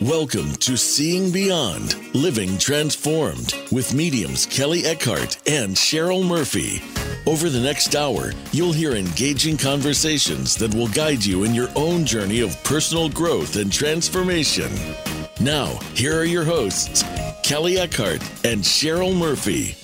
[0.00, 6.80] Welcome to Seeing Beyond, Living Transformed with mediums Kelley Eckhart and Cheryl Murphy.
[7.26, 12.06] Over the next hour, you'll hear engaging conversations that will guide you in your own
[12.06, 14.72] journey of personal growth and transformation.
[15.38, 17.04] Now, here are your hosts,
[17.42, 19.76] Kelley Eckhart and Cheryl Murphy.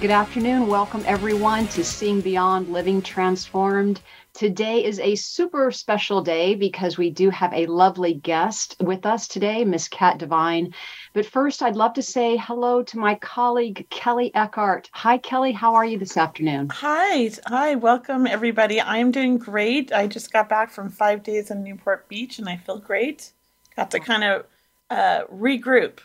[0.00, 0.68] Good afternoon.
[0.68, 4.02] Welcome, everyone, to Seeing Beyond Living Transformed.
[4.38, 9.26] Today is a super special day because we do have a lovely guest with us
[9.26, 10.72] today, Miss Kat Divine.
[11.12, 14.90] But first, I'd love to say hello to my colleague, Kelley Eckhart.
[14.92, 15.50] Hi, Kelley.
[15.50, 16.68] How are you this afternoon?
[16.70, 17.32] Hi.
[17.48, 17.74] Hi.
[17.74, 18.80] Welcome, everybody.
[18.80, 19.92] I'm doing great.
[19.92, 23.32] I just got back from five days in Newport Beach and I feel great.
[23.74, 24.46] Got to kind of
[24.88, 25.98] uh, regroup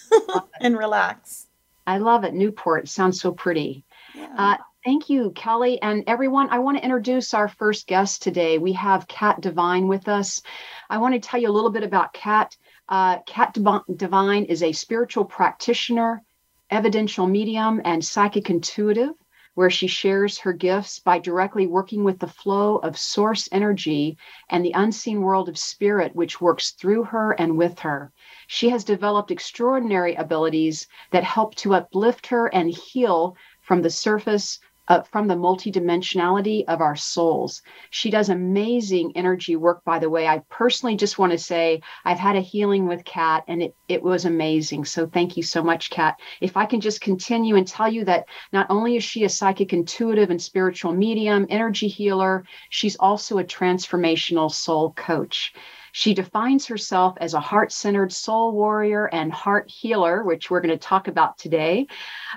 [0.58, 1.48] and relax.
[1.86, 2.32] I love it.
[2.32, 3.84] Newport sounds so pretty.
[4.14, 4.34] Yeah.
[4.38, 5.80] Uh, Thank you, Kelley.
[5.80, 8.58] And everyone, I want to introduce our first guest today.
[8.58, 10.42] We have Kat Divine with us.
[10.90, 12.54] I want to tell you a little bit about Kat.
[12.86, 13.56] Uh, Kat
[13.96, 16.22] Divine is a spiritual practitioner,
[16.68, 19.14] evidential medium, and psychic intuitive,
[19.54, 24.18] where she shares her gifts by directly working with the flow of source energy
[24.50, 28.12] and the unseen world of spirit, which works through her and with her.
[28.48, 34.60] She has developed extraordinary abilities that help to uplift her and heal from the surface
[34.88, 37.62] uh, from the multidimensionality of our souls.
[37.90, 40.26] She does amazing energy work, by the way.
[40.26, 44.02] I personally just want to say I've had a healing with Kat and it, it
[44.02, 44.84] was amazing.
[44.84, 46.20] So thank you so much, Kat.
[46.40, 49.72] If I can just continue and tell you that not only is she a psychic
[49.72, 55.54] intuitive and spiritual medium, energy healer, she's also a transformational soul coach.
[55.96, 60.76] She defines herself as a heart centered soul warrior and heart healer, which we're going
[60.76, 61.86] to talk about today.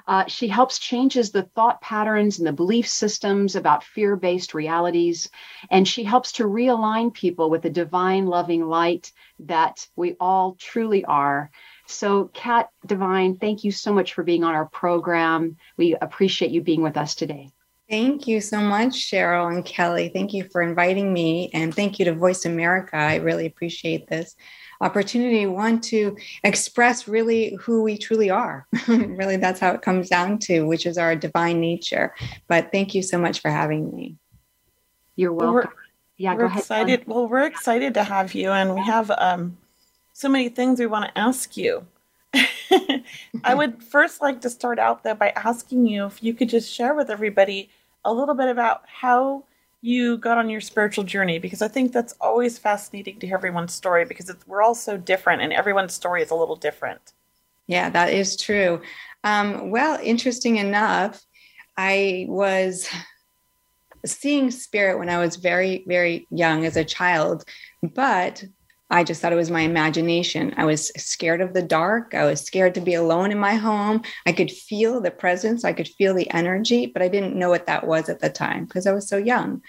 [0.07, 5.27] Uh, she helps changes the thought patterns and the belief systems about fear based realities.
[5.71, 11.03] And she helps to realign people with the divine loving light that we all truly
[11.05, 11.49] are.
[11.87, 15.57] So, Kat Divine, thank you so much for being on our program.
[15.77, 17.49] We appreciate you being with us today.
[17.89, 20.09] Thank you so much, Cheryl and Kelley.
[20.09, 21.49] Thank you for inviting me.
[21.53, 22.97] And thank you to Voice America.
[22.97, 24.35] I really appreciate this
[24.81, 25.45] opportunity.
[25.45, 28.67] Want to express really who we truly are.
[28.87, 32.13] really, that's how it comes down to, which is our divine nature.
[32.47, 34.17] But thank you so much for having me.
[35.15, 35.45] You're welcome.
[35.45, 35.71] Well, we're,
[36.17, 37.07] yeah, we're excited.
[37.07, 39.57] Well, we're excited to have you, and we have um,
[40.11, 41.87] so many things we want to ask you.
[43.43, 46.71] I would first like to start out though by asking you if you could just
[46.71, 47.69] share with everybody
[48.05, 49.43] a little bit about how
[49.81, 53.73] you got on your spiritual journey because I think that's always fascinating to hear everyone's
[53.73, 57.13] story because we're all so different and everyone's story is a little different.
[57.67, 58.81] Yeah, that is true.
[59.23, 61.23] Um, well, interesting enough,
[61.77, 62.89] I was
[64.05, 67.43] seeing spirit when I was very, very young as a child,
[67.83, 68.43] but
[68.89, 70.53] I just thought it was my imagination.
[70.55, 72.13] I was scared of the dark.
[72.13, 74.01] I was scared to be alone in my home.
[74.25, 77.65] I could feel the presence, I could feel the energy, but I didn't know what
[77.65, 79.61] that was at the time because I was so young.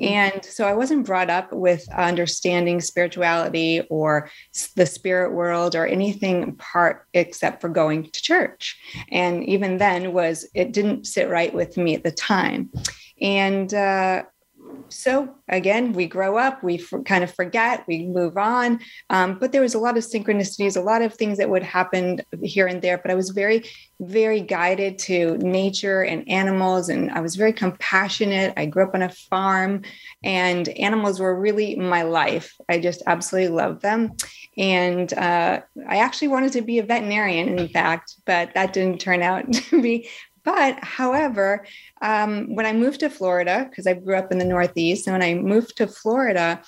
[0.00, 0.04] Mm-hmm.
[0.04, 4.30] And so I wasn't brought up with understanding spirituality or
[4.76, 8.78] the spirit world or anything part except for going to church.
[9.10, 12.70] And even then was it didn't sit right with me at the time.
[13.20, 14.24] And uh,
[14.88, 18.80] so again, we grow up, we f- kind of forget, we move on.
[19.10, 22.20] Um, but there was a lot of synchronicities, a lot of things that would happen
[22.42, 22.98] here and there.
[22.98, 23.64] But I was very,
[24.00, 28.52] very guided to nature and animals, and I was very compassionate.
[28.56, 29.82] I grew up on a farm,
[30.22, 32.54] and animals were really my life.
[32.68, 34.12] I just absolutely loved them.
[34.58, 39.22] And uh, I actually wanted to be a veterinarian, in fact, but that didn't turn
[39.22, 40.08] out to be
[40.44, 41.64] but however,
[42.00, 45.22] um, when I moved to Florida, because I grew up in the Northeast, and when
[45.22, 46.62] I moved to Florida,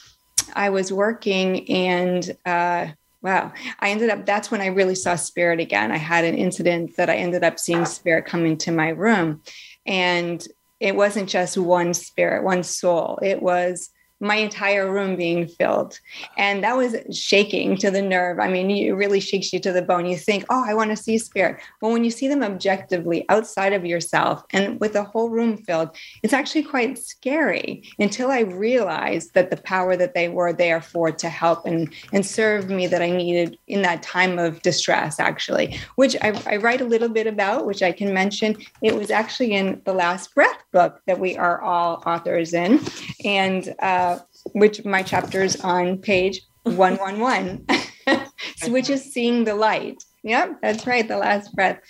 [0.55, 2.89] I was working and uh,
[3.25, 5.91] wow, I ended up, that's when I really saw spirit again.
[5.91, 9.41] I had an incident that I ended up seeing spirit come into my room.
[9.87, 10.47] And
[10.79, 13.89] it wasn't just one spirit, one soul, it was
[14.25, 16.01] my entire room being filled.
[16.39, 18.41] And that was shaking to the nerve.
[18.41, 20.07] I mean, it really shakes you to the bone.
[20.07, 21.61] You think, oh, I want to see spirit.
[21.81, 25.91] But when you see them objectively outside of yourself and with the whole room filled,
[26.23, 31.13] it's actually quite scary until I realized that the power that they were there for
[31.13, 35.79] to help and, and serve me that I needed in that time of distress, actually,
[35.97, 38.57] which I, I write a little bit about, which I can mention.
[38.81, 42.81] It was actually in the Last Breath book that we are all authors in.
[43.23, 44.14] And, uh,
[44.53, 47.67] which my chapter's on page 111,
[48.69, 50.03] which is seeing the light.
[50.23, 51.81] Yep, that's right, the last breath.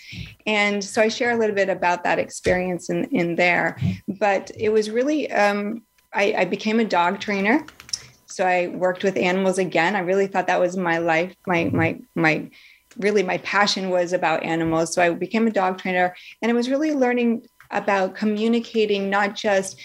[0.45, 3.77] And so I share a little bit about that experience in, in there.
[4.19, 7.65] But it was really, um, I, I became a dog trainer
[8.27, 9.95] So I worked with animals again.
[9.95, 12.49] I really thought that was my life, my my my
[12.97, 14.93] really my passion was about animals.
[14.93, 19.79] So I became a dog trainer and it was really learning about communicating not just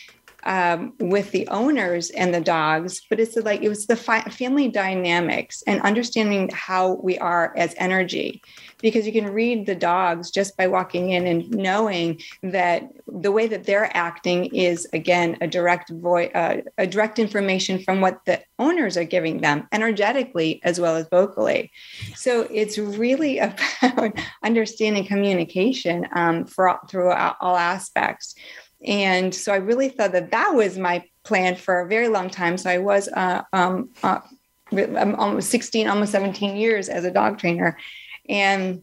[0.45, 4.69] um, with the owners and the dogs, but it's like it was the fi- family
[4.69, 8.43] dynamics and understanding how we are as energy.
[8.81, 13.47] Because you can read the dogs just by walking in and knowing that the way
[13.47, 18.41] that they're acting is again a direct voice, uh, a direct information from what the
[18.59, 21.71] owners are giving them energetically as well as vocally.
[22.15, 23.39] So it's really
[23.83, 28.35] about understanding communication um, for through all aspects.
[28.87, 32.57] And so I really thought that that was my plan for a very long time.
[32.57, 34.21] So I was uh, um, uh,
[34.73, 37.77] almost 16, almost 17 years as a dog trainer.
[38.29, 38.83] And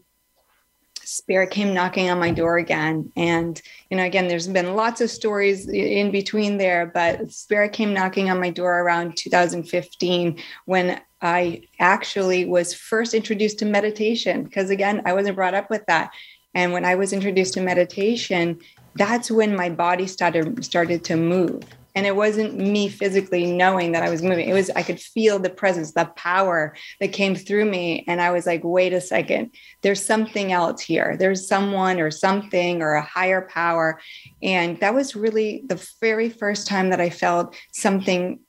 [1.08, 5.10] spirit came knocking on my door again and you know again there's been lots of
[5.10, 11.62] stories in between there but spirit came knocking on my door around 2015 when i
[11.80, 16.12] actually was first introduced to meditation because again i wasn't brought up with that
[16.54, 18.60] and when i was introduced to meditation
[18.98, 21.64] that's when my body started started to move.
[21.96, 24.48] And it wasn't me physically knowing that i was moving.
[24.48, 28.04] It was i could feel the presence the power that came through me.
[28.08, 29.52] And i was like wait a second.
[29.82, 31.16] There's something else here.
[31.18, 34.00] There's someone or something or a higher power.
[34.42, 38.40] And that was really the very first time that i felt something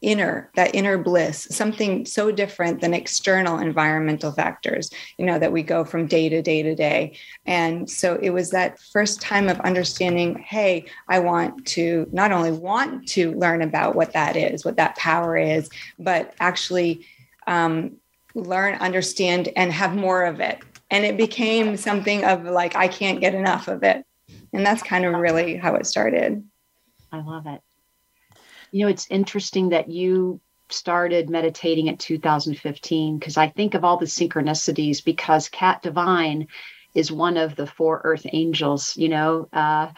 [0.00, 5.62] inner that inner bliss something so different than external environmental factors you know that we
[5.62, 7.16] go from day to day to day.
[7.46, 12.50] And so it was that first time of understanding hey i want to not only
[12.50, 17.06] want to learn about what that is what that power is but actually
[17.46, 17.96] um,
[18.34, 20.58] learn understand and have more of it.
[20.90, 24.04] And it became something of like i can't get enough of it.
[24.52, 26.44] And that's kind of really how it started.
[27.12, 27.60] I love it
[28.70, 33.96] you know, it's interesting that you started meditating in 2015 because I think of all
[33.96, 36.48] the synchronicities because Kat Divine
[36.98, 39.88] is one of the four earth angels you know uh,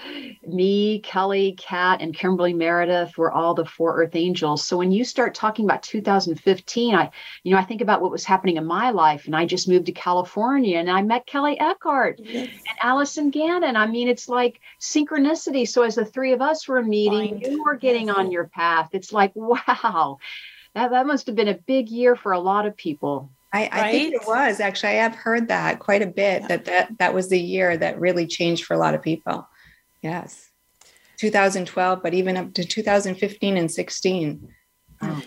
[0.47, 4.64] me kelley kat and kimberly meredith were all the four earth angels.
[4.64, 7.11] So when you start talking about 2015 i
[7.43, 9.87] you know i think about what was happening in my life and i just moved
[9.87, 12.49] to california and i met kelley eckhart yes.
[12.69, 13.76] and allison gannon.
[13.76, 15.67] I mean it's like synchronicity.
[15.67, 18.91] So as the three of us were meeting you were getting on your path.
[18.93, 20.19] It's like wow
[20.75, 23.81] that, that must have been a big year for a lot of people I, I
[23.81, 23.93] right?
[23.93, 24.91] think it was actually.
[24.91, 26.43] I have heard that quite a bit.
[26.43, 26.49] Yeah.
[26.49, 29.49] That that that was the year that really changed for a lot of people.
[30.02, 30.50] Yes,
[31.19, 34.49] 2012, but even up to 2015 and 16.
[35.02, 35.23] Um,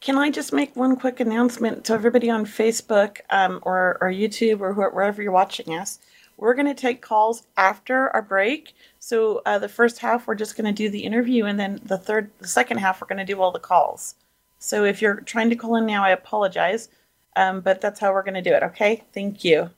[0.00, 4.60] Can I just make one quick announcement to everybody on Facebook um, or or YouTube
[4.60, 5.98] or wherever you're watching us?
[6.36, 8.74] We're going to take calls after our break.
[8.98, 11.98] So uh, the first half we're just going to do the interview, and then the
[11.98, 14.16] third, the second half we're going to do all the calls.
[14.58, 16.88] So if you're trying to call in now, I apologize
[17.36, 18.62] um, but that's how we're going to do it.
[18.62, 19.02] Okay.
[19.12, 19.70] Thank you.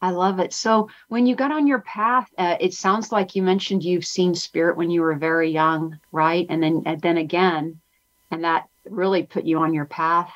[0.00, 0.52] I love it.
[0.52, 4.34] So, when you got on your path, uh, it sounds like you mentioned you've seen
[4.34, 6.44] spirit when you were very young, right?
[6.50, 7.80] And then, and then again,
[8.32, 10.32] and that really put you on your path.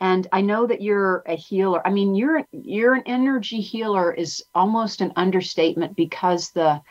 [0.00, 1.84] And I know that you're a healer.
[1.86, 6.82] I mean, you're you're an energy healer is almost an understatement because the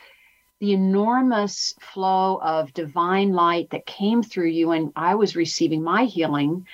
[0.60, 6.04] the enormous flow of divine light that came through you and I was receiving my
[6.04, 6.66] healing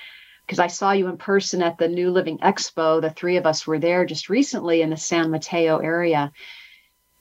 [0.46, 3.00] because I saw you in person at the New Living Expo.
[3.00, 6.32] The three of us were there just recently in the San Mateo area.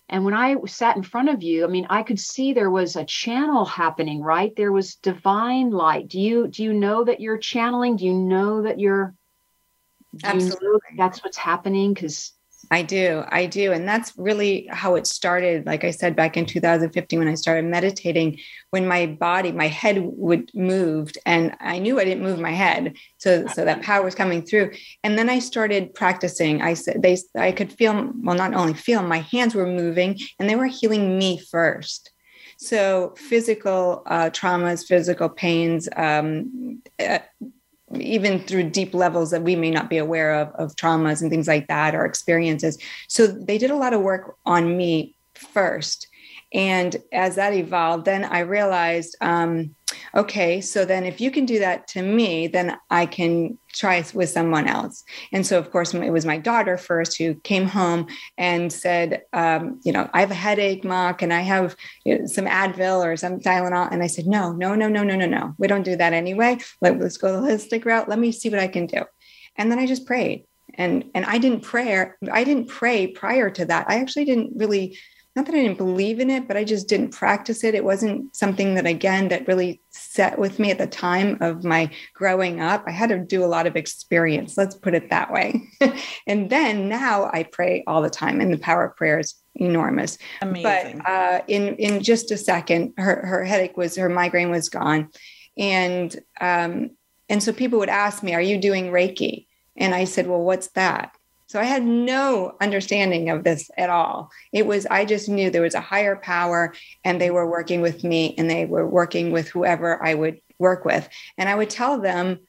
[0.10, 2.96] And when I sat in front of you, I mean, I could see there was
[2.96, 4.54] a channel happening, right?
[4.56, 6.10] There was divine light.
[6.10, 7.96] Do you do you know that you're channeling?
[7.96, 9.16] Do you know that you're
[10.24, 10.60] Absolutely.
[10.62, 11.94] You know that's what's happening?
[11.94, 12.34] Because
[12.72, 13.24] I do.
[13.28, 13.72] I do.
[13.72, 15.66] And that's really how it started.
[15.66, 18.40] Like I said, back in 2015, when I started meditating,
[18.72, 22.96] when my body, my head would moved and I knew I didn't move my head.
[23.18, 24.72] So, so that power was coming through.
[25.04, 26.62] And then I started practicing.
[26.62, 30.50] I said, they, I could feel, well, not only feel, my hands were moving and
[30.50, 32.12] they were healing me first.
[32.58, 37.20] So physical uh, traumas, physical pains, um, uh,
[38.00, 41.48] even through deep levels that we may not be aware of, of traumas and things
[41.48, 42.78] like that or experiences.
[43.08, 46.08] So they did a lot of work on me first.
[46.54, 49.76] And as that evolved, then I realized, um,
[50.16, 54.30] okay, so then if you can do that to me, then I can try with
[54.30, 55.04] someone else.
[55.32, 58.08] And so, of course, it was my daughter first who came home
[58.38, 62.26] and said, um, you know, I have a headache, Ma, and I have you know,
[62.26, 63.92] some Advil or some Tylenol.
[63.92, 65.56] And I said, no, no, no, no, no, no, no.
[65.58, 66.58] We don't do that anyway.
[66.82, 68.10] Let, let's go the holistic route.
[68.10, 69.04] Let me see what I can do.
[69.56, 70.46] And then I just prayed.
[70.76, 72.10] And, and I didn't pray.
[72.32, 73.86] I didn't pray prior to that.
[73.90, 74.98] I actually didn't really
[75.36, 77.74] not that I didn't believe in it, but I just didn't practice it.
[77.74, 81.90] It wasn't something that, again, that really set with me at the time of my
[82.14, 82.84] growing up.
[82.86, 85.64] I had to do a lot of experience, let's put it that way.
[86.28, 90.20] and then now I pray all the time, and the power of prayer is enormous.
[90.42, 91.00] Amazing.
[91.00, 95.10] But uh, in in just a second, her her headache was her migraine was gone,
[95.58, 96.92] and um,
[97.28, 100.68] and so people would ask me, "Are you doing Reiki?" And I said, "Well, what's
[100.72, 101.16] that?"
[101.54, 104.32] So I had no understanding of this at all.
[104.52, 108.04] It was, I just knew there was a higher power and they were working with
[108.04, 111.08] me and they were working with whoever I would work with.
[111.38, 112.40] And I would tell them,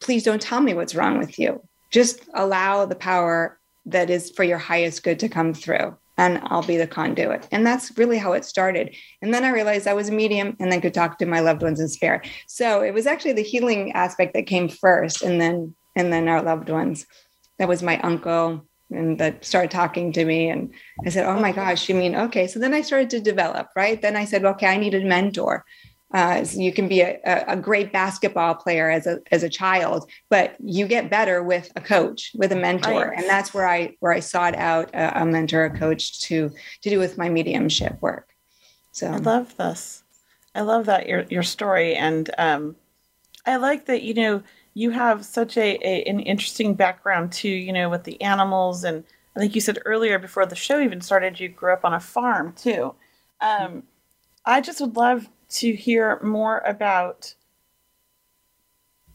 [0.00, 1.62] please don't tell me what's wrong with you.
[1.92, 3.56] Just allow the power
[3.86, 7.46] that is for your highest good to come through and I'll be the conduit.
[7.52, 8.96] And that's really how it started.
[9.22, 11.62] And then I realized I was a medium and then could talk to my loved
[11.62, 12.26] ones in spirit.
[12.48, 16.42] So it was actually the healing aspect that came first and then and then our
[16.42, 17.06] loved ones
[17.58, 20.48] that was my uncle and that started talking to me.
[20.48, 20.72] And
[21.04, 22.46] i said oh my gosh you mean okay.
[22.46, 24.00] So then i started to develop right?
[24.00, 25.64] Then i said okay i need a mentor.
[26.14, 27.18] Uh, so you can be a,
[27.48, 31.80] a great basketball player as a as a child, but you get better with a
[31.80, 33.18] coach, with a mentor, right.
[33.18, 36.90] and that's where I where I sought out a, a, mentor, a coach to to
[36.90, 38.28] do with my mediumship work.
[38.92, 40.04] So I love this.
[40.54, 42.76] I love that your your story, and um,
[43.44, 44.42] I like that you know
[44.74, 49.04] you have such a, a, an interesting background too, you know, with the animals and
[49.36, 52.00] I think you said earlier before the show even started, you grew up on a
[52.00, 52.94] farm too.
[53.40, 53.82] Um,
[54.44, 57.34] I just would love to hear more about.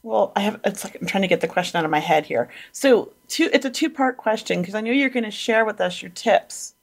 [0.01, 0.60] Well, I have.
[0.63, 2.50] It's like I'm trying to get the question out of my head here.
[2.72, 3.50] So, two.
[3.54, 6.12] It's a two part question because I know you're going to share with us your
[6.12, 6.75] tips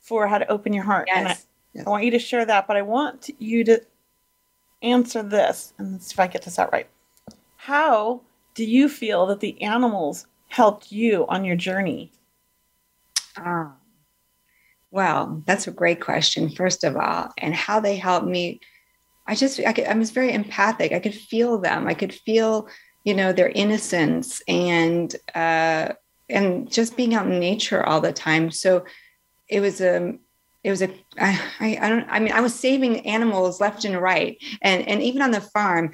[0.00, 1.16] for how to open your heart, yes.
[1.16, 1.36] and I,
[1.74, 1.86] yes.
[1.86, 2.66] I want you to share that.
[2.66, 3.82] But I want you to
[4.82, 6.88] answer this, and let's see if I get this out right.
[7.68, 8.22] How
[8.54, 12.10] do you feel that the animals helped you on your journey?
[13.36, 13.74] Ah,
[14.90, 17.30] well, that's a great question, first of all.
[17.36, 18.60] And how they helped me,
[19.26, 20.92] I just, I, could, I was very empathic.
[20.92, 21.86] I could feel them.
[21.86, 22.68] I could feel,
[23.04, 25.92] you know, their innocence and, uh,
[26.30, 28.50] and just being out in nature all the time.
[28.50, 28.86] So
[29.46, 30.20] it was a, um,
[30.64, 33.96] it was a I, I, I don't I mean I was saving animals left and
[33.96, 35.92] right and and even on the farm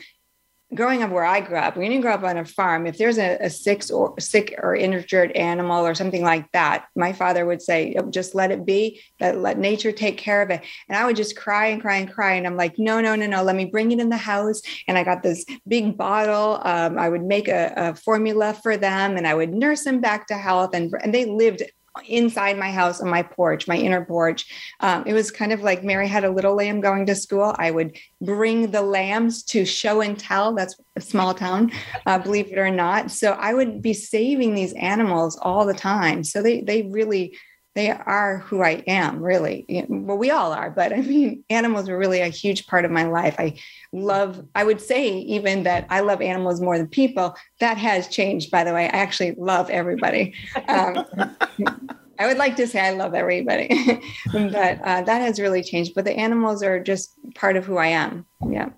[0.74, 3.18] growing up where I grew up, when you grow up on a farm, if there's
[3.18, 7.62] a, a sick or sick or injured animal or something like that, my father would
[7.62, 10.62] say, just let it be, let, let nature take care of it.
[10.88, 12.34] And I would just cry and cry and cry.
[12.34, 14.62] And I'm like, no, no, no, no, let me bring it in the house.
[14.88, 16.60] And I got this big bottle.
[16.64, 20.26] Um, I would make a, a formula for them and I would nurse them back
[20.28, 20.74] to health.
[20.74, 21.62] And, and they lived
[22.08, 24.46] inside my house on my porch, my inner porch.
[24.80, 27.54] Um, it was kind of like Mary had a little lamb going to school.
[27.58, 30.54] I would bring the lambs to show and tell.
[30.54, 31.72] That's a small town,
[32.06, 33.10] uh, believe it or not.
[33.10, 36.24] So I would be saving these animals all the time.
[36.24, 37.36] So they they really
[37.74, 39.66] they are who I am, really.
[39.88, 43.04] Well, we all are, but I mean, animals were really a huge part of my
[43.04, 43.34] life.
[43.38, 43.58] I
[43.92, 47.36] love, I would say even that I love animals more than people.
[47.60, 48.84] That has changed, by the way.
[48.84, 50.34] I actually love everybody.
[50.68, 51.04] Um,
[52.18, 53.68] I would like to say I love everybody,
[54.32, 55.94] but uh, that has really changed.
[55.96, 58.24] But the animals are just part of who I am.
[58.48, 58.70] Yeah.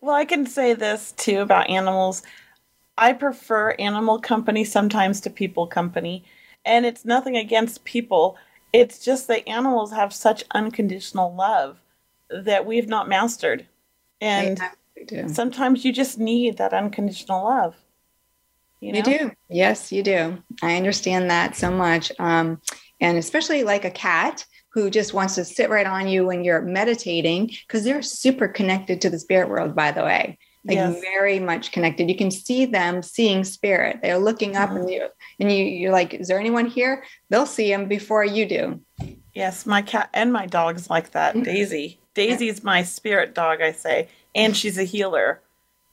[0.00, 2.22] Well, I can say this too about animals.
[2.96, 6.24] I prefer animal company sometimes to people company
[6.64, 8.36] and it's nothing against people.
[8.72, 11.78] It's just that animals have such unconditional love
[12.30, 13.66] that we've not mastered.
[14.20, 14.60] And
[15.28, 17.74] sometimes you just need that unconditional love.
[18.80, 18.98] You, know?
[18.98, 19.32] you, do.
[19.48, 20.38] Yes, you do.
[20.62, 22.12] I understand that so much.
[22.18, 22.60] Um,
[23.00, 26.60] and especially like a cat who just wants to sit right on you when you're
[26.60, 31.00] meditating, because they're super connected to the spirit world, by the way like yes.
[31.00, 32.10] very much connected.
[32.10, 34.00] You can see them seeing spirit.
[34.02, 34.78] They're looking up mm-hmm.
[34.78, 35.08] and you
[35.40, 37.04] and you you're like, is there anyone here?
[37.30, 38.80] They'll see him before you do.
[39.34, 41.34] Yes, my cat and my dog's like that.
[41.34, 41.44] Mm-hmm.
[41.44, 42.00] Daisy.
[42.14, 45.40] Daisy's my spirit dog, I say, and she's a healer.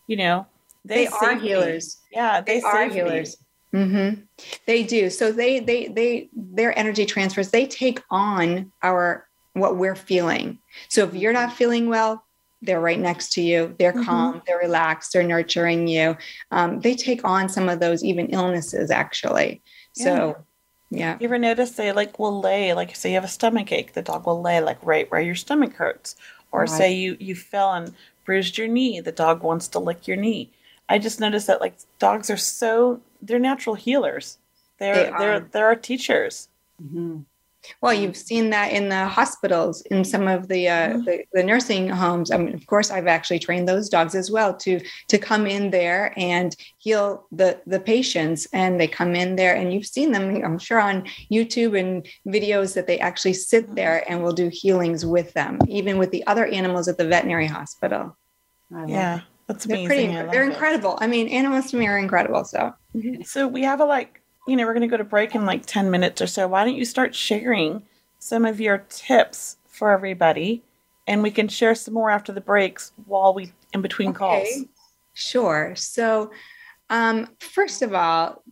[0.08, 0.48] You know,
[0.84, 1.98] they, they are healers.
[2.12, 2.18] Me.
[2.18, 3.38] Yeah, they, they are healers.
[3.74, 4.22] Mm-hmm.
[4.66, 5.10] They do.
[5.10, 7.52] So they they they their energy transfers.
[7.52, 10.60] They take on our what we're feeling.
[10.90, 12.25] So if you're not feeling well,
[12.62, 14.04] they're right next to you they're mm-hmm.
[14.04, 16.16] calm they're relaxed they're nurturing you
[16.52, 19.62] um, they take on some of those even illnesses actually
[19.94, 20.36] so
[20.90, 23.94] yeah you ever notice they like will lay like say you have a stomach ache
[23.94, 26.16] the dog will lay like right where your stomach hurts
[26.52, 26.70] or right.
[26.70, 27.94] say you you fell and
[28.24, 30.52] bruised your knee the dog wants to lick your knee
[30.90, 34.38] i just noticed that like dogs are so they're natural healers
[34.80, 35.20] they're they are.
[35.20, 36.50] they're they're our teachers
[36.82, 37.20] mm-hmm.
[37.82, 41.04] Well, you've seen that in the hospitals, in some of the, uh, mm-hmm.
[41.04, 42.32] the, the nursing homes.
[42.32, 45.72] I mean, of course, I've actually trained those dogs as well to to come in
[45.72, 48.48] there and heal the the patients.
[48.54, 52.74] And they come in there, and you've seen them, I'm sure, on YouTube and videos
[52.74, 53.76] that they actually sit mm-hmm.
[53.76, 57.48] there and will do healings with them, even with the other animals at the veterinary
[57.48, 58.18] hospital.
[58.88, 59.88] Yeah, that's amazing.
[59.88, 60.32] They're pretty.
[60.32, 60.98] They're incredible.
[61.00, 62.44] I mean, animals to me are incredible.
[62.46, 62.74] So,
[63.24, 65.66] so we have a like you know, we're going to go to break in like
[65.66, 66.48] 10 minutes or so.
[66.48, 67.84] Why don't you start sharing
[68.20, 70.64] some of your tips for everybody?
[71.08, 74.18] And we can share some more after the breaks while we in between okay.
[74.18, 74.66] calls.
[75.14, 75.74] Sure.
[75.76, 76.32] So,
[76.90, 78.44] um, first of all,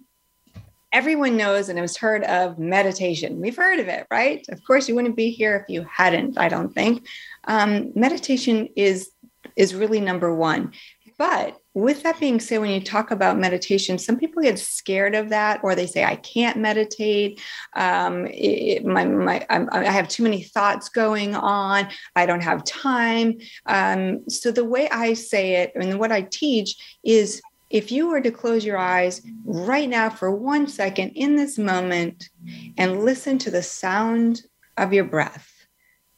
[0.91, 3.41] everyone knows and has heard of meditation.
[3.41, 4.45] We've heard of it, right?
[4.49, 6.37] Of course, you wouldn't be here if you hadn't.
[6.37, 7.07] I don't think
[7.45, 9.11] um, meditation is
[9.55, 10.71] is really number one.
[11.17, 15.29] But with that being said, when you talk about meditation, some people get scared of
[15.29, 17.41] that, or they say, "I can't meditate.
[17.75, 21.87] Um, it, my, my, i have too many thoughts going on.
[22.15, 26.75] I don't have time." Um, so the way I say it, and what I teach
[27.03, 31.57] is, if you were to close your eyes right now for one second in this
[31.57, 32.29] moment
[32.77, 34.43] and listen to the sound
[34.77, 35.51] of your breath,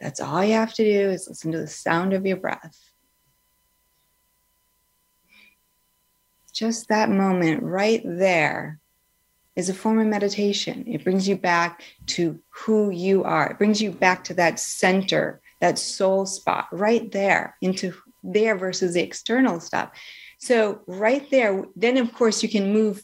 [0.02, 2.78] that's all you have to do is listen to the sound of your breath.
[6.56, 8.80] Just that moment right there
[9.58, 10.86] is a form of meditation.
[10.88, 13.52] It brings you back to who you are.
[13.52, 17.94] It brings you back to that center, that soul spot right there, into
[18.24, 19.92] there versus the external stuff.
[20.38, 23.04] So, right there, then of course, you can move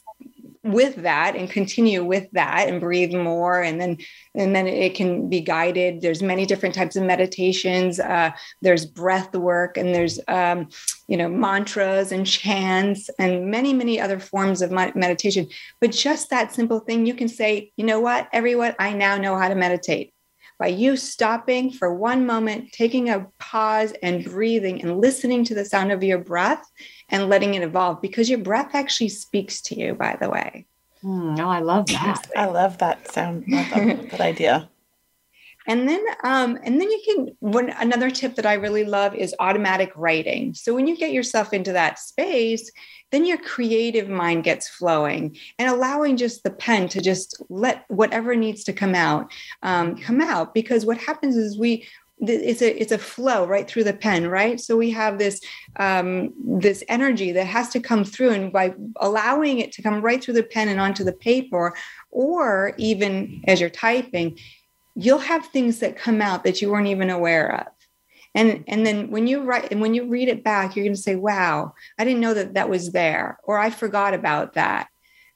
[0.64, 3.60] with that and continue with that and breathe more.
[3.60, 3.98] And then
[4.34, 6.00] and then it can be guided.
[6.00, 7.98] There's many different types of meditations.
[7.98, 10.68] Uh, there's breath work and there's um,
[11.08, 15.48] you know mantras and chants and many many other forms of meditation.
[15.80, 18.28] But just that simple thing you can say you know what?
[18.32, 20.12] Everyone i now know how to meditate
[20.62, 25.64] by you stopping for one moment, taking a pause and breathing and listening to the
[25.64, 26.64] sound of your breath
[27.08, 30.64] and letting it evolve because your breath actually speaks to you, by the way.
[31.02, 32.30] Mm, oh, I love that.
[32.36, 33.42] I love that sound.
[33.48, 34.70] Love that, that idea.
[35.66, 37.36] And then, um, and then you can.
[37.40, 40.54] One another tip that I really love is automatic writing.
[40.54, 42.70] So when you get yourself into that space,
[43.10, 48.34] then your creative mind gets flowing and allowing just the pen to just let whatever
[48.34, 49.30] needs to come out
[49.62, 50.54] um, come out.
[50.54, 51.86] Because what happens is we
[52.24, 55.40] it's a it's a flow right through the pen right so we have this
[55.76, 60.22] um, this energy that has to come through and by allowing it to come right
[60.22, 61.74] through the pen and onto the paper
[62.10, 64.38] or even as you're typing
[64.94, 67.66] you'll have things that come out that you weren't even aware of.
[68.34, 71.00] And and then when you write and when you read it back you're going to
[71.00, 74.88] say wow i didn't know that that was there or i forgot about that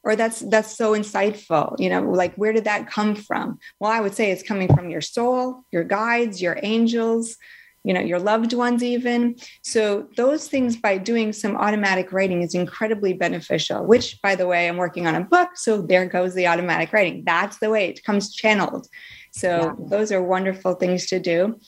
[0.03, 3.59] or that's that's so insightful you know like where did that come from?
[3.81, 7.37] Well i would say it's coming from your soul your guides your angels
[7.85, 9.37] you know your loved ones even.
[9.63, 14.69] So those things by doing some automatic writing is incredibly beneficial which by the way
[14.69, 17.25] i'm working on a book so there goes the automatic writing.
[17.25, 18.89] That's the way it comes channeled
[19.37, 19.73] so yeah.
[19.89, 21.59] those are wonderful things to do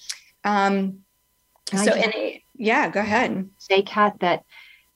[0.44, 0.98] um
[1.66, 4.42] so any yeah go ahead say kat that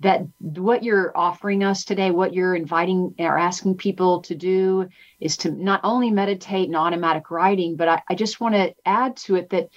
[0.03, 4.89] that what you're offering us today, what you're inviting or asking people to do
[5.21, 9.17] is to not only meditate and automatic writing, but I, I just want to add
[9.19, 9.69] to it that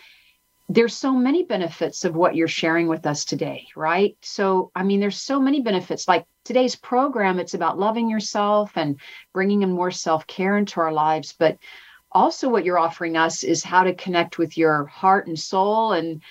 [0.68, 4.18] there's so many benefits of what you're sharing with us today, right?
[4.24, 6.08] So, I mean, there's so many benefits.
[6.08, 9.00] Like today's program, it's about loving yourself and
[9.32, 11.36] bringing in more self care into our lives.
[11.38, 11.60] But
[12.16, 16.22] also, what you're offering us is how to connect with your heart and soul and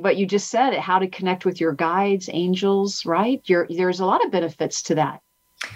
[0.00, 3.42] what you just said how to connect with your guides angels right?
[3.44, 5.20] Your, there's a lot of benefits to that.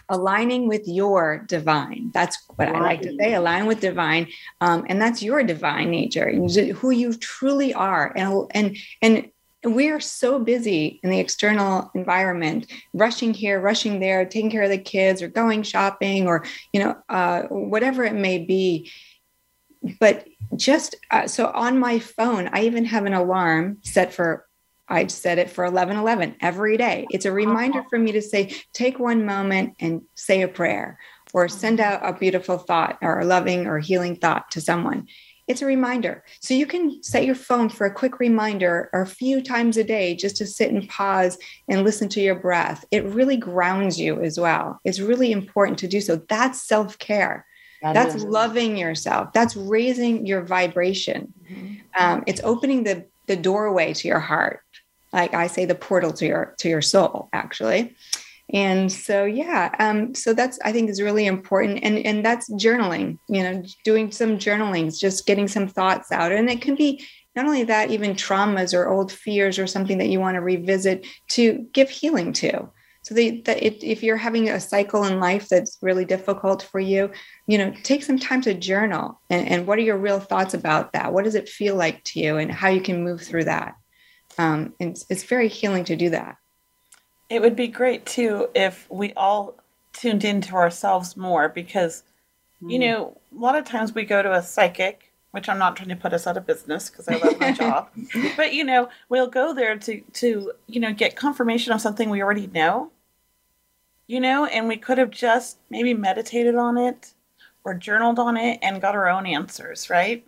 [0.09, 2.11] Aligning with your divine.
[2.15, 2.77] That's what right.
[2.77, 4.29] i like to say align with divine.
[4.61, 6.31] Um, and that's your divine nature.
[6.31, 8.13] Who you truly are?
[8.15, 14.25] And and and we are so busy in the external environment rushing here rushing there
[14.25, 18.39] taking care of the kids or going shopping or you know uh, whatever it may
[18.39, 18.89] be
[20.01, 24.47] but just uh, so on my phone, I even have an alarm set for
[24.89, 27.07] I set it for 11 11 every day.
[27.11, 30.99] It's a reminder for me to say, take one moment and say a prayer
[31.35, 35.07] or send out a beautiful thought or a loving or healing thought to someone.
[35.47, 36.25] It's a reminder.
[36.41, 39.85] So you can set your phone for a quick reminder or a few times a
[39.85, 41.39] day just to sit and pause
[41.69, 42.85] and listen to your breath.
[42.91, 44.79] It really grounds you as well.
[44.85, 46.17] It's really important to do so.
[46.29, 47.47] That's self care.
[47.83, 49.33] That that's loving yourself.
[49.33, 51.33] That's raising your vibration.
[51.51, 51.75] Mm-hmm.
[51.99, 54.61] Um, it's opening the the doorway to your heart.
[55.13, 57.95] Like I say, the portal to your to your soul, actually.
[58.51, 63.19] and so yeah um, so that's i think is really important and and that's journaling
[63.29, 67.05] you know doing some journalings just getting some thoughts out and it can be
[67.37, 71.07] not only that even traumas or old fears or something that you want to revisit
[71.29, 72.69] to give healing to
[73.09, 77.11] so the it, if you're having a cycle in life that's really difficult for you
[77.47, 80.93] you know take some time to journal and, and what are your real thoughts about
[80.93, 83.75] that what does it feel like to you and how you can move through that
[84.37, 86.37] um, and it's, it's very healing to do that
[87.29, 89.59] it would be great too if we all
[89.99, 92.03] tuned into ourselves more because,
[92.63, 92.71] mm.
[92.71, 95.89] you know, a lot of times we go to a psychic, which I'm not trying
[95.91, 97.91] to put us out of business because I love my job,
[98.37, 102.23] but you know, we'll go there to to you know get confirmation of something we
[102.23, 102.91] already know.
[104.09, 107.13] You know, and we could have just maybe meditated on it
[107.63, 110.27] or journaled on it and got our own answers, right?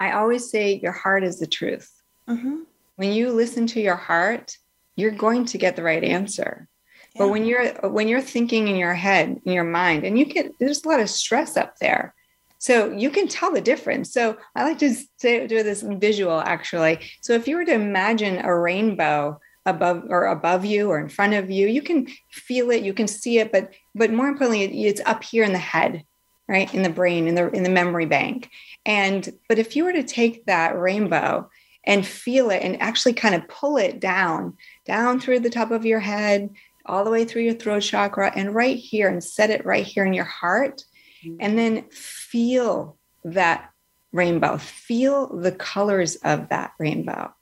[0.00, 1.92] I always say your heart is the truth.
[2.28, 2.60] Mm-hmm.
[2.96, 4.56] When you listen to your heart,
[4.96, 6.66] you're going to get the right answer.
[7.14, 7.22] Yeah.
[7.22, 10.52] But when you're when you're thinking in your head, in your mind, and you get
[10.58, 12.14] there's a lot of stress up there.
[12.58, 14.12] So you can tell the difference.
[14.12, 17.00] So I like to say, do this visual actually.
[17.20, 21.34] So if you were to imagine a rainbow above or above you or in front
[21.34, 25.00] of you, you can feel it, you can see it, but but more importantly, it's
[25.06, 26.04] up here in the head,
[26.48, 26.72] right?
[26.72, 28.50] In the brain, in the in the memory bank.
[28.86, 31.48] And but if you were to take that rainbow
[31.84, 35.86] and feel it and actually kind of pull it down down through the top of
[35.86, 36.50] your head,
[36.86, 40.04] all the way through your throat chakra, and right here, and set it right here
[40.04, 40.84] in your heart.
[41.24, 41.36] Mm-hmm.
[41.40, 43.70] And then feel that
[44.12, 47.34] rainbow, feel the colors of that rainbow.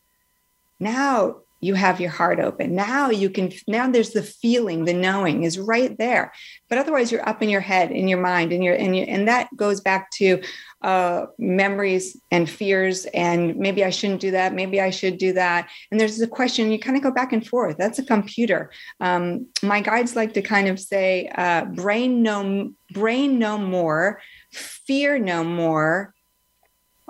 [0.80, 2.76] Now you have your heart open.
[2.76, 6.32] Now you can, now there's the feeling, the knowing is right there.
[6.68, 9.26] But otherwise, you're up in your head, in your mind, and your and, your, and
[9.26, 10.40] that goes back to
[10.82, 13.06] uh, memories and fears.
[13.06, 14.54] And maybe I shouldn't do that.
[14.54, 15.68] Maybe I should do that.
[15.90, 17.76] And there's the question, you kind of go back and forth.
[17.76, 18.70] That's a computer.
[19.00, 24.20] Um, my guides like to kind of say, uh, brain no, brain no more,
[24.52, 26.14] fear no more,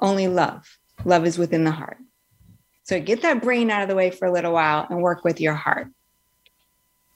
[0.00, 0.78] only love.
[1.04, 1.98] Love is within the heart.
[2.86, 5.40] So get that brain out of the way for a little while and work with
[5.40, 5.88] your heart.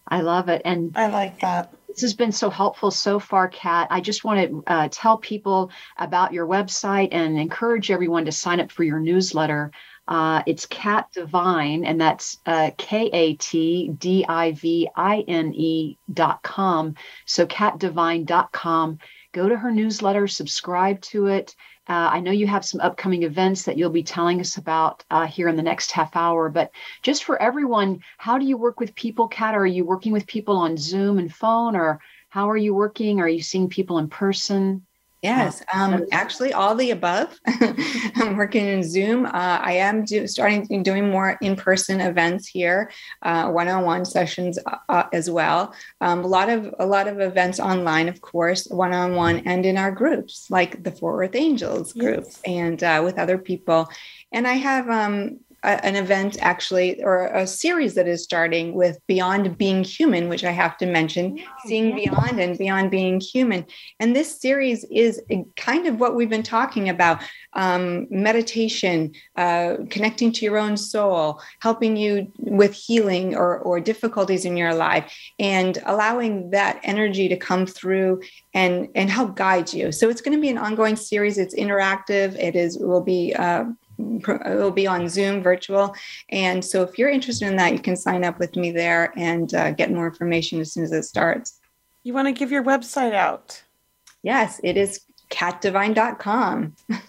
[0.09, 0.63] I love it.
[0.65, 1.73] And I like that.
[1.87, 3.87] This has been so helpful so far, Kat.
[3.89, 8.59] I just want to uh, tell people about your website and encourage everyone to sign
[8.59, 9.71] up for your newsletter.
[10.09, 15.53] Uh, it's Kat Divine, and that's uh, K A T D I V I N
[15.55, 16.97] E dot com.
[17.27, 18.99] So, katdivine.com.
[19.33, 21.55] Go to her newsletter, subscribe to it.
[21.91, 25.27] Uh, I know you have some upcoming events that you'll be telling us about uh,
[25.27, 26.71] here in the next half hour, but
[27.03, 29.57] just for everyone, how do you work with people, Kat?
[29.57, 33.19] Are you working with people on Zoom and phone, or how are you working?
[33.21, 34.87] Are you seeing people in person?
[35.23, 37.39] Yes, um, actually, all the above.
[38.17, 39.27] I'm working in Zoom.
[39.27, 39.31] Uh,
[39.61, 45.29] I am do, starting doing more in-person events here, uh, one-on-one sessions uh, uh, as
[45.29, 45.75] well.
[46.01, 49.93] Um, a lot of a lot of events online, of course, one-on-one, and in our
[49.93, 52.41] groups like the Four Earth Angels group, yes.
[52.47, 53.91] and uh, with other people.
[54.33, 58.99] And I have um, a, an event actually or a series that is starting with
[59.07, 62.11] beyond being human which i have to mention yeah, seeing yeah.
[62.11, 63.67] beyond and beyond being human.
[63.99, 65.23] And this series is
[65.57, 67.23] kind of what we've been talking about
[67.55, 74.45] um, meditation uh, connecting to your own soul helping you with healing or, or difficulties
[74.45, 78.21] in your life and allowing that energy to come through
[78.55, 79.93] and and help guide you.
[79.93, 81.39] So it's going to be an ongoing series.
[81.39, 82.37] It's interactive.
[82.39, 83.65] It is will be uh,
[84.27, 85.95] it will be on Zoom virtual.
[86.31, 89.53] And so if you're interested in that, you can sign up with me there and
[89.55, 91.59] uh, get more information as soon as it starts.
[92.03, 93.63] You want to give your website out?
[94.23, 96.77] Yes, it is katdivine.com.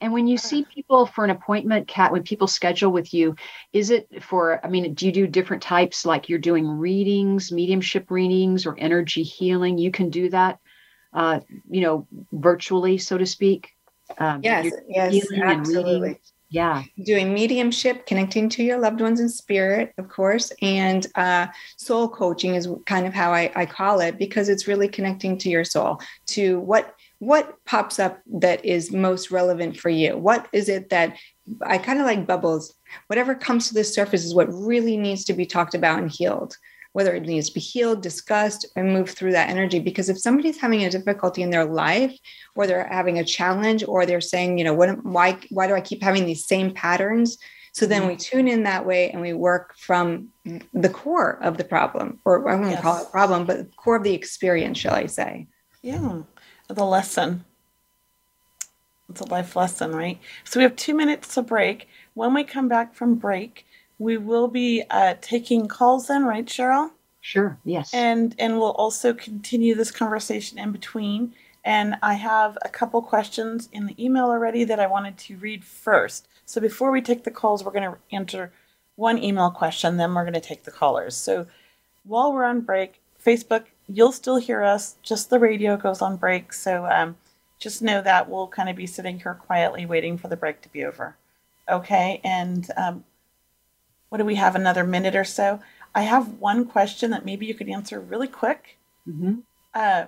[0.00, 3.34] And when you see people for an appointment, Kat, when people schedule with you,
[3.72, 8.10] is it for, I mean, do you do different types like you're doing readings, mediumship
[8.10, 9.78] readings, or energy healing?
[9.78, 10.60] You can do that,
[11.14, 13.75] uh, you know, virtually, so to speak.
[14.18, 16.20] Um, yes, yes, absolutely.
[16.48, 16.84] Yeah.
[17.04, 22.54] Doing mediumship, connecting to your loved ones in spirit, of course, and uh, soul coaching
[22.54, 26.00] is kind of how I, I call it because it's really connecting to your soul,
[26.26, 30.16] to what what pops up that is most relevant for you.
[30.16, 31.16] What is it that
[31.62, 32.74] I kind of like bubbles?
[33.06, 36.56] Whatever comes to the surface is what really needs to be talked about and healed
[36.96, 39.78] whether it needs to be healed, discussed, and move through that energy.
[39.78, 42.18] Because if somebody's having a difficulty in their life,
[42.54, 45.82] or they're having a challenge, or they're saying, you know, what, why, why do I
[45.82, 47.36] keep having these same patterns?
[47.72, 48.12] So then mm-hmm.
[48.12, 50.30] we tune in that way and we work from
[50.72, 52.80] the core of the problem, or I won't yes.
[52.80, 55.48] call it problem, but the core of the experience, shall I say?
[55.82, 56.22] Yeah,
[56.68, 57.44] the lesson.
[59.10, 60.18] It's a life lesson, right?
[60.44, 61.88] So we have two minutes to break.
[62.14, 63.66] When we come back from break,
[63.98, 66.90] we will be uh, taking calls then, right, Cheryl?
[67.20, 67.58] Sure.
[67.64, 67.92] Yes.
[67.92, 71.34] And and we'll also continue this conversation in between.
[71.64, 75.64] And I have a couple questions in the email already that I wanted to read
[75.64, 76.28] first.
[76.44, 78.52] So before we take the calls, we're going to answer
[78.94, 81.16] one email question, then we're going to take the callers.
[81.16, 81.46] So
[82.04, 86.52] while we're on break, Facebook, you'll still hear us, just the radio goes on break.
[86.52, 87.16] So um,
[87.58, 90.68] just know that we'll kind of be sitting here quietly waiting for the break to
[90.68, 91.16] be over.
[91.68, 93.04] Okay, and um,
[94.08, 94.54] what do we have?
[94.54, 95.60] Another minute or so.
[95.94, 98.76] I have one question that maybe you could answer really quick.
[99.08, 99.42] Mhm.
[99.74, 100.06] Uh,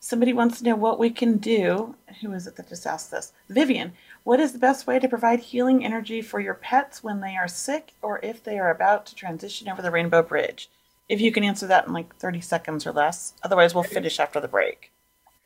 [0.00, 1.94] somebody wants to know what we can do.
[2.20, 3.32] Who is it that just asked this?
[3.48, 3.92] Vivian,
[4.24, 7.48] what is the best way to provide healing energy for your pets when they are
[7.48, 10.70] sick or if they are about to transition over the Rainbow Bridge?
[11.08, 13.34] If you can answer that in like 30 seconds or less.
[13.42, 14.90] Otherwise, we'll finish after the break.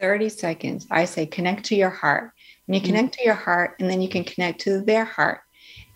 [0.00, 0.86] 30 seconds.
[0.90, 2.32] I say connect to your heart.
[2.66, 5.42] And you connect to your heart, and then you can connect to their heart.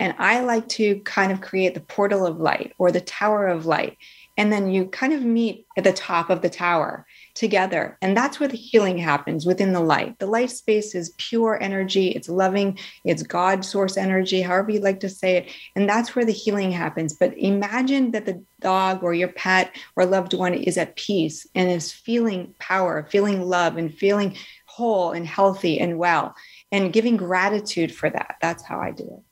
[0.01, 3.67] And I like to kind of create the portal of light or the tower of
[3.67, 3.97] light.
[4.37, 7.97] And then you kind of meet at the top of the tower together.
[8.03, 10.19] And that's where the healing happens within the light.
[10.19, 15.01] The light space is pure energy, it's loving, it's God source energy, however you'd like
[15.01, 15.51] to say it.
[15.77, 17.15] And that's where the healing happens.
[17.15, 21.71] But imagine that the dog or your pet or loved one is at peace and
[21.71, 26.35] is feeling power, feeling love, and feeling whole and healthy and well,
[26.73, 28.37] and giving gratitude for that.
[28.41, 29.24] That's how I do it.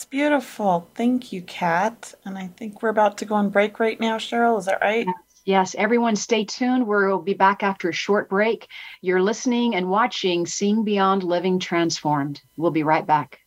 [0.00, 0.88] It's beautiful.
[0.94, 2.14] Thank you, Kat.
[2.24, 4.58] And I think we're about to go on break right now, Cheryl.
[4.58, 5.06] Is that right?
[5.44, 6.86] Yes, everyone stay tuned.
[6.86, 8.66] We'll be back after a short break.
[9.02, 12.40] You're listening and watching Seeing Beyond Living Transformed.
[12.56, 13.40] We'll be right back.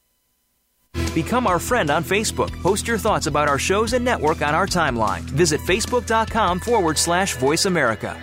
[1.15, 2.51] Become our friend on Facebook.
[2.61, 5.21] Post your thoughts about our shows and network on our timeline.
[5.21, 8.15] Visit facebook.com forward slash voice America.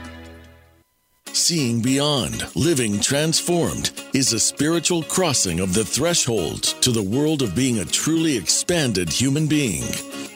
[1.33, 7.55] Seeing Beyond, Living Transformed is a spiritual crossing of the threshold to the world of
[7.55, 9.85] being a truly expanded human being.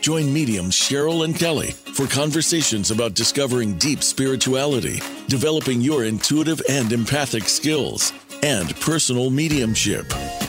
[0.00, 6.92] Join mediums Cheryl and Kelley for conversations about discovering deep spirituality, developing your intuitive and
[6.92, 8.12] empathic skills,
[8.44, 10.06] and personal mediumship.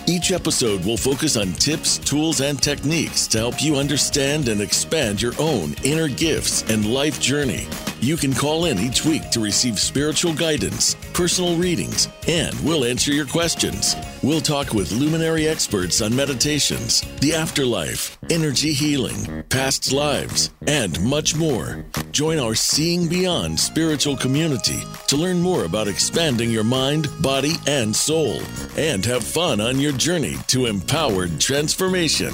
[0.07, 5.21] Each episode will focus on tips, tools, and techniques to help you understand and expand
[5.21, 7.67] your own inner gifts and life journey.
[8.01, 13.11] You can call in each week to receive spiritual guidance, personal readings, and we'll answer
[13.11, 13.95] your questions.
[14.21, 21.35] We'll talk with luminary experts on meditations, the afterlife, energy healing, past lives, and much
[21.35, 21.85] more.
[22.11, 27.95] Join our Seeing Beyond spiritual community to learn more about expanding your mind, body, and
[27.95, 28.41] soul,
[28.77, 32.33] and have fun on your journey to empowered transformation.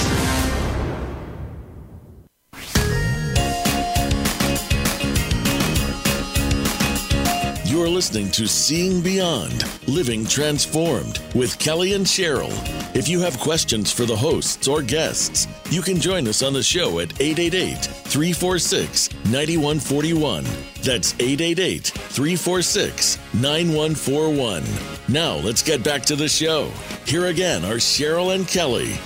[7.71, 12.51] You're listening to Seeing Beyond, Living Transformed with Kelley and Cheryl.
[12.93, 16.63] If you have questions for the hosts or guests, you can join us on the
[16.63, 20.43] show at 888 346 9141.
[20.81, 24.63] That's 888 346 9141.
[25.07, 26.69] Now let's get back to the show.
[27.05, 28.99] Here again are Cheryl and Kelley.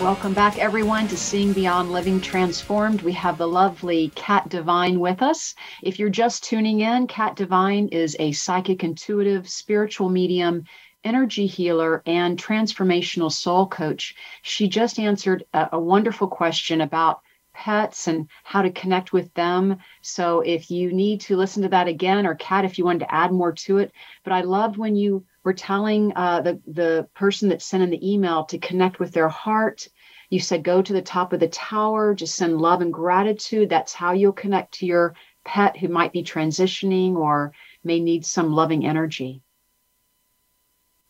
[0.00, 3.02] Welcome back, everyone, to Seeing Beyond Living Transformed.
[3.02, 5.56] We have the lovely Kat Divine with us.
[5.82, 10.62] If you're just tuning in, Kat Divine is a psychic intuitive, spiritual medium,
[11.02, 14.14] energy healer, and transformational soul coach.
[14.42, 17.20] She just answered a, a wonderful question about
[17.52, 19.78] pets and how to connect with them.
[20.00, 23.12] So if you need to listen to that again, or Kat, if you wanted to
[23.12, 23.90] add more to it,
[24.22, 28.12] but I loved when you were telling uh, the the person that sent in the
[28.12, 29.88] email to connect with their heart.
[30.30, 33.70] You said go to the top of the tower, just send love and gratitude.
[33.70, 38.52] That's how you'll connect to your pet who might be transitioning or may need some
[38.52, 39.42] loving energy.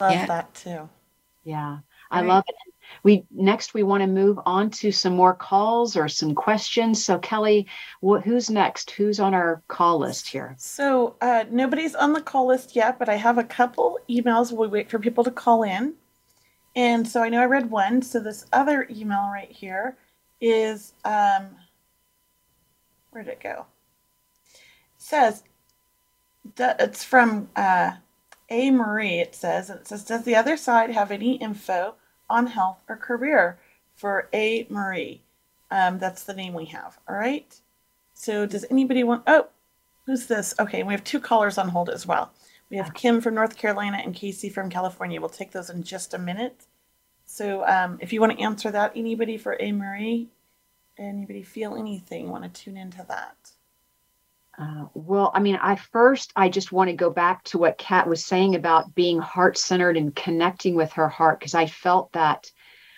[0.01, 0.27] Love yeah.
[0.27, 0.89] that too.
[1.43, 1.79] Yeah,
[2.11, 2.29] I right.
[2.29, 2.68] love it.
[3.03, 7.05] We next we want to move on to some more calls or some questions.
[7.05, 7.67] So Kelley,
[8.05, 8.91] wh- who's next?
[8.93, 10.55] Who's on our call list here?
[10.59, 14.53] So uh, nobody's on the call list yet, but I have a couple emails.
[14.53, 15.95] We wait for people to call in,
[16.77, 18.03] and so I know I read one.
[18.03, 19.97] So this other email right here
[20.41, 21.57] is um,
[23.11, 23.67] where did it go?
[24.55, 25.43] It says
[26.59, 27.93] it's from uh,
[28.51, 28.71] A.
[28.71, 29.21] Marie.
[29.21, 31.95] It says and it says does the other side have any info
[32.31, 33.59] on health or career
[33.95, 34.67] for A.
[34.69, 35.23] Marie?
[35.71, 36.99] Um, that's the name we have.
[37.09, 37.55] All right.
[38.15, 39.23] So does anybody want?
[39.27, 39.49] Oh,
[40.07, 40.55] who's this?
[40.59, 42.33] Okay, we have two callers on hold as well.
[42.71, 45.21] We have Kim from North Carolina and Casey from California.
[45.21, 46.67] We'll take those in just a minute.
[47.25, 49.73] So um, if you want to answer that, anybody for A.
[49.73, 50.29] Marie,
[50.99, 52.31] anybody feel anything?
[52.31, 53.53] Want to tune into that?
[54.61, 58.09] Uh, well, I mean, I first, I just want to go back to what Kat
[58.09, 62.51] was saying about being heart centered and connecting with her heart, because I felt that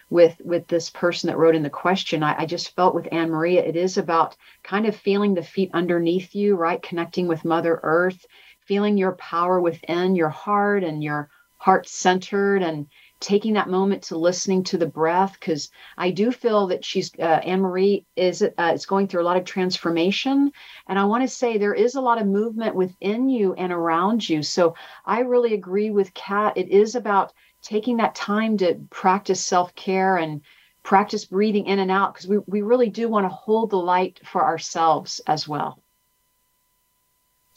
[0.08, 2.22] with with this person that wrote in the question.
[2.22, 5.70] I, I just felt with Anne Maria, it is about kind of feeling the feet
[5.74, 6.82] underneath you, right?
[6.82, 8.24] Connecting with Mother Earth,
[8.66, 12.86] feeling your power within your heart and your heart centered and
[13.20, 17.40] taking that moment to listening to the breath because I do feel that she's uh,
[17.44, 20.50] Anne Marie is uh, is going through a lot of transformation,
[20.88, 24.28] and I want to say there is a lot of movement within you and around
[24.28, 24.42] you.
[24.42, 26.56] So I really agree with Kat.
[26.56, 30.40] It is about taking that time to practice self care and
[30.82, 34.20] practice breathing in and out because we, we really do want to hold the light
[34.24, 35.82] for ourselves as well.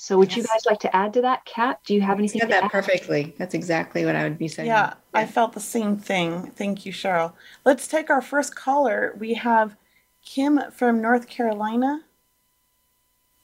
[0.04, 0.38] So would yes.
[0.40, 1.80] you guys like to add to that, Kat?
[1.86, 2.42] Do you have anything?
[2.42, 2.72] You said that add?
[2.72, 3.34] perfectly.
[3.38, 4.68] That's exactly what I would be saying.
[4.68, 6.52] Yeah, yeah, I felt the same thing.
[6.58, 7.32] Thank you, Cheryl.
[7.64, 9.16] Let's take our first caller.
[9.18, 9.78] We have
[10.26, 12.02] Kim from North Carolina.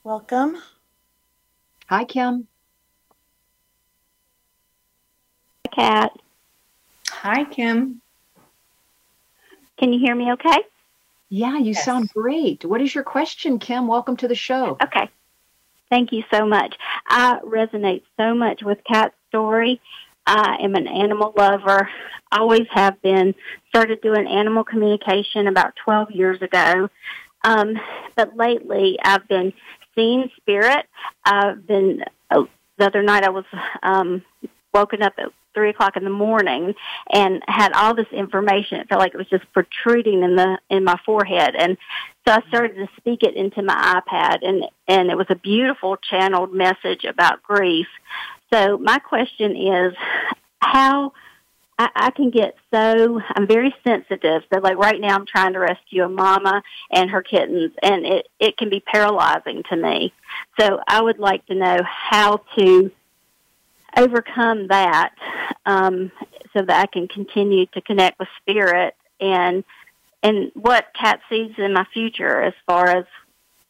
[0.04, 0.58] Welcome.
[1.88, 2.46] Hi, Kim.
[5.66, 6.12] Hi, Kat.
[7.08, 8.02] Hi, Kim.
[9.78, 10.58] Can you hear me okay?
[11.30, 11.86] Yeah, you yes.
[11.86, 12.66] sound great.
[12.66, 13.88] What is your question, Kim?
[13.88, 14.76] Welcome to the show.
[14.84, 15.10] Okay.
[15.90, 16.76] Thank you so much.
[17.08, 19.82] I resonate so much with Kat's story.
[20.26, 21.90] I am an animal lover.
[22.32, 23.34] Always have been.
[23.70, 26.90] Started doing animal communication about 12 years ago.
[27.44, 27.74] Um,
[28.16, 29.54] but lately, I've been
[29.96, 30.86] seeing spirit.
[31.26, 32.44] I've been, uh,
[32.78, 33.46] the other night, I was
[33.82, 34.24] um,
[34.74, 36.74] woken up at three o'clock in the morning
[37.12, 38.80] and had all this information.
[38.80, 41.78] It felt like it was just protruding in the in my forehead, and
[42.26, 45.98] so I started to speak it into my iPad, and and it was a beautiful
[45.98, 47.88] channeled message about grief.
[48.54, 49.94] So my question is,
[50.60, 51.12] how
[51.78, 54.44] I, I can get so I'm very sensitive.
[54.54, 58.28] So like right now, I'm trying to rescue a mama and her kittens, and it
[58.40, 60.14] it can be paralyzing to me.
[60.60, 62.92] So I would like to know how to
[63.98, 65.14] overcome that
[65.66, 66.12] um,
[66.54, 69.64] so that I can continue to connect with spirit and
[70.22, 73.06] and what Kat sees in my future as far as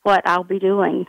[0.02, 1.06] what I'll be doing.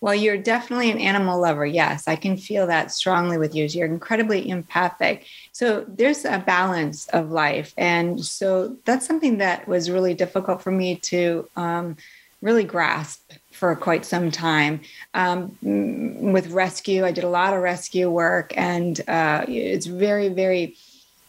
[0.00, 1.66] Well, you're definitely an animal lover.
[1.66, 3.64] Yes, I can feel that strongly with you.
[3.64, 5.26] You're incredibly empathic.
[5.50, 7.74] So there's a balance of life.
[7.76, 11.96] And so that's something that was really difficult for me to um,
[12.40, 14.80] really grasp for quite some time.
[15.14, 15.56] Um,
[16.32, 20.76] with rescue, I did a lot of rescue work, and uh, it's very, very.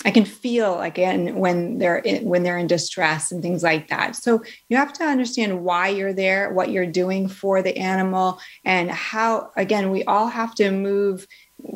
[0.05, 4.15] I can feel again when they're in, when they're in distress and things like that.
[4.15, 8.89] So you have to understand why you're there, what you're doing for the animal, and
[8.89, 9.51] how.
[9.57, 11.27] Again, we all have to move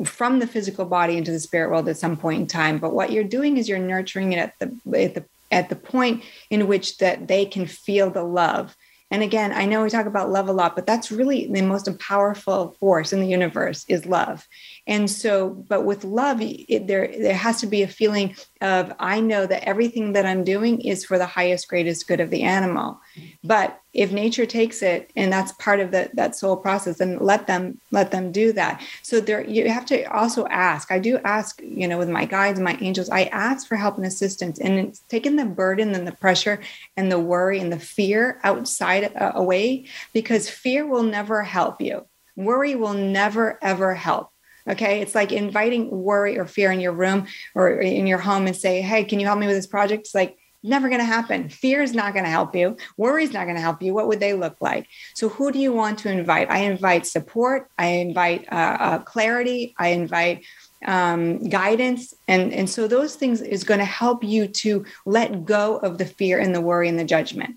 [0.06, 2.78] from the physical body into the spirit world at some point in time.
[2.78, 4.66] But what you're doing is you're nurturing it at the
[5.02, 8.76] at the at the point in which that they can feel the love
[9.10, 11.88] and again, I know we talk about love a lot, but that's really the most
[11.98, 14.48] powerful force in the universe is love.
[14.86, 19.20] And so, but with love, it, there there has to be a feeling of I
[19.20, 22.98] know that everything that I'm doing is for the highest, greatest good of the animal.
[23.42, 27.46] But if nature takes it, and that's part of that that soul process, then let
[27.46, 28.82] them let them do that.
[29.02, 30.90] So there, you have to also ask.
[30.90, 34.06] I do ask, you know, with my guides, my angels, I ask for help and
[34.06, 36.60] assistance, and it's taking the burden and the pressure
[36.96, 42.06] and the worry and the fear outside uh, away because fear will never help you.
[42.36, 44.30] Worry will never ever help
[44.68, 45.00] Okay.
[45.00, 48.80] It's like inviting worry or fear in your room or in your home and say,
[48.80, 50.06] Hey, can you help me with this project?
[50.06, 51.48] It's like, never going to happen.
[51.48, 52.76] Fear is not going to help you.
[52.96, 53.94] Worry is not going to help you.
[53.94, 54.88] What would they look like?
[55.14, 56.50] So, who do you want to invite?
[56.50, 57.70] I invite support.
[57.78, 59.74] I invite uh, uh, clarity.
[59.78, 60.44] I invite
[60.86, 62.14] um, guidance.
[62.26, 66.06] And, and so, those things is going to help you to let go of the
[66.06, 67.56] fear and the worry and the judgment.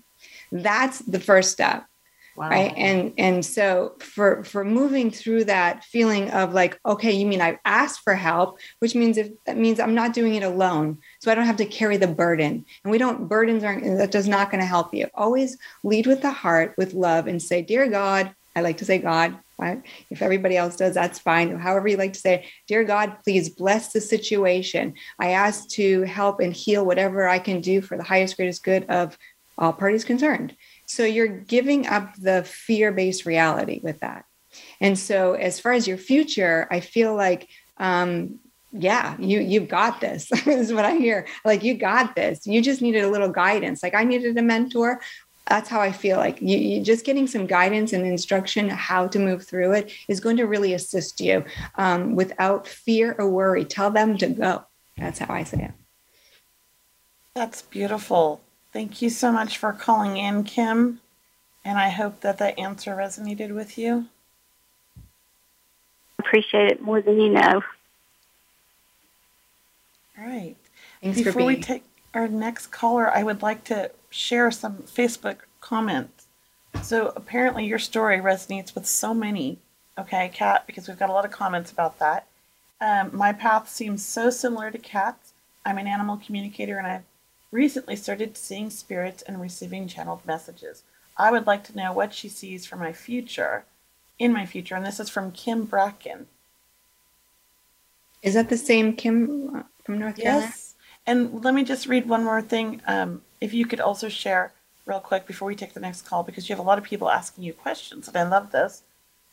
[0.52, 1.84] That's the first step.
[2.38, 2.50] Wow.
[2.50, 2.72] Right.
[2.76, 7.58] And and so for for moving through that feeling of like, okay, you mean I've
[7.64, 10.98] asked for help, which means if that means I'm not doing it alone.
[11.20, 12.64] So I don't have to carry the burden.
[12.84, 15.08] And we don't burdens aren't that does not going to help you.
[15.16, 18.98] Always lead with the heart, with love, and say, Dear God, I like to say
[18.98, 19.36] God.
[19.58, 19.82] Right?
[20.08, 21.58] If everybody else does, that's fine.
[21.58, 24.94] However, you like to say, Dear God, please bless the situation.
[25.18, 28.84] I ask to help and heal whatever I can do for the highest, greatest good
[28.84, 29.18] of
[29.58, 30.54] all parties concerned.
[30.88, 34.24] So you're giving up the fear based reality with that.
[34.80, 38.40] And so, as far as your future, I feel like, um,
[38.72, 40.30] yeah, you you've got this.
[40.46, 41.26] is what I hear.
[41.44, 42.46] Like you got this.
[42.46, 43.82] You just needed a little guidance.
[43.82, 45.00] Like I needed a mentor.
[45.46, 46.16] That's how I feel.
[46.16, 50.20] Like you, you just getting some guidance and instruction how to move through it is
[50.20, 51.44] going to really assist you
[51.76, 53.64] um, without fear or worry.
[53.64, 54.64] Tell them to go.
[54.96, 55.72] That's how I say it.
[57.34, 58.42] That's beautiful.
[58.72, 61.00] Thank you so much for calling in, Kim.
[61.64, 64.06] And I hope that that answer resonated with you.
[66.18, 67.62] Appreciate it more than you know.
[70.18, 70.56] All right.
[71.02, 76.26] Thanks Before we take our next caller, I would like to share some Facebook comments.
[76.82, 79.58] So apparently your story resonates with so many.
[79.98, 82.26] Okay, Kat, because we've got a lot of comments about that.
[82.80, 85.32] Um, my path seems so similar to Kat's.
[85.64, 87.02] I'm an animal communicator and I've
[87.50, 90.82] recently started seeing spirits and receiving channeled messages.
[91.16, 93.64] I would like to know what she sees for my future,
[94.18, 94.74] in my future.
[94.74, 96.26] And this is from Kim Bracken.
[98.22, 100.46] Is that the same Kim from North Carolina?
[100.46, 100.74] Yes.
[101.06, 102.82] And let me just read one more thing.
[102.86, 104.52] Um, if you could also share
[104.84, 107.10] real quick before we take the next call, because you have a lot of people
[107.10, 108.82] asking you questions, and I love this.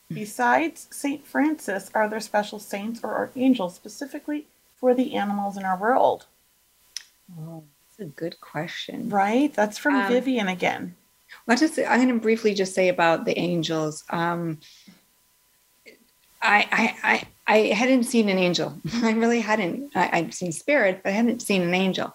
[0.05, 0.16] Mm-hmm.
[0.16, 1.26] Besides St.
[1.26, 4.45] Francis, are there special saints or archangels specifically
[4.76, 6.26] for the animals in our world?
[7.39, 7.63] Oh.
[7.97, 9.09] That's a good question.
[9.09, 9.53] Right?
[9.53, 10.95] That's from um, Vivian again.
[11.47, 14.03] Well, just I'm going to briefly just say about the angels.
[14.09, 14.59] Um,
[16.41, 18.77] I, I, I, I hadn't seen an angel.
[18.95, 19.95] I really hadn't.
[19.95, 22.13] I, I'd seen spirit, but I hadn't seen an angel.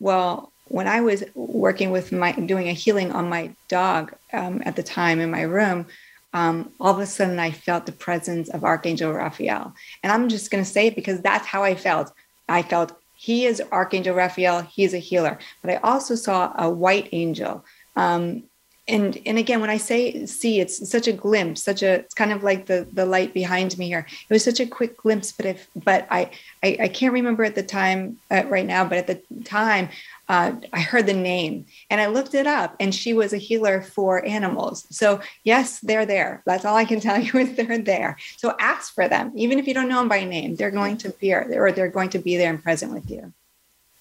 [0.00, 4.76] Well, when I was working with my doing a healing on my dog um, at
[4.76, 5.86] the time in my room,
[6.34, 10.50] um, all of a sudden I felt the presence of Archangel Raphael, and I'm just
[10.50, 12.12] going to say it because that's how I felt.
[12.48, 12.92] I felt
[13.22, 14.62] he is Archangel Raphael.
[14.62, 15.38] He's a healer.
[15.62, 17.64] But I also saw a white angel.
[17.94, 18.42] Um,
[18.88, 22.32] and and again, when I say see, it's such a glimpse, such a it's kind
[22.32, 24.04] of like the the light behind me here.
[24.28, 26.32] It was such a quick glimpse, but if but I
[26.64, 29.90] I, I can't remember at the time uh, right now, but at the time
[30.32, 33.82] uh, I heard the name and I looked it up, and she was a healer
[33.82, 34.86] for animals.
[34.88, 36.42] So, yes, they're there.
[36.46, 38.16] That's all I can tell you is they're there.
[38.38, 39.32] So, ask for them.
[39.34, 42.08] Even if you don't know them by name, they're going to be or they're going
[42.10, 43.34] to be there and present with you.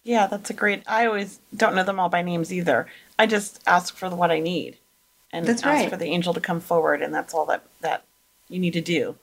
[0.06, 0.84] Yeah, that's a great.
[0.88, 2.88] I always don't know them all by names either.
[3.20, 4.78] I just ask for what I need,
[5.34, 5.90] and that's ask right.
[5.90, 8.06] for the angel to come forward, and that's all that that
[8.48, 9.18] you need to do.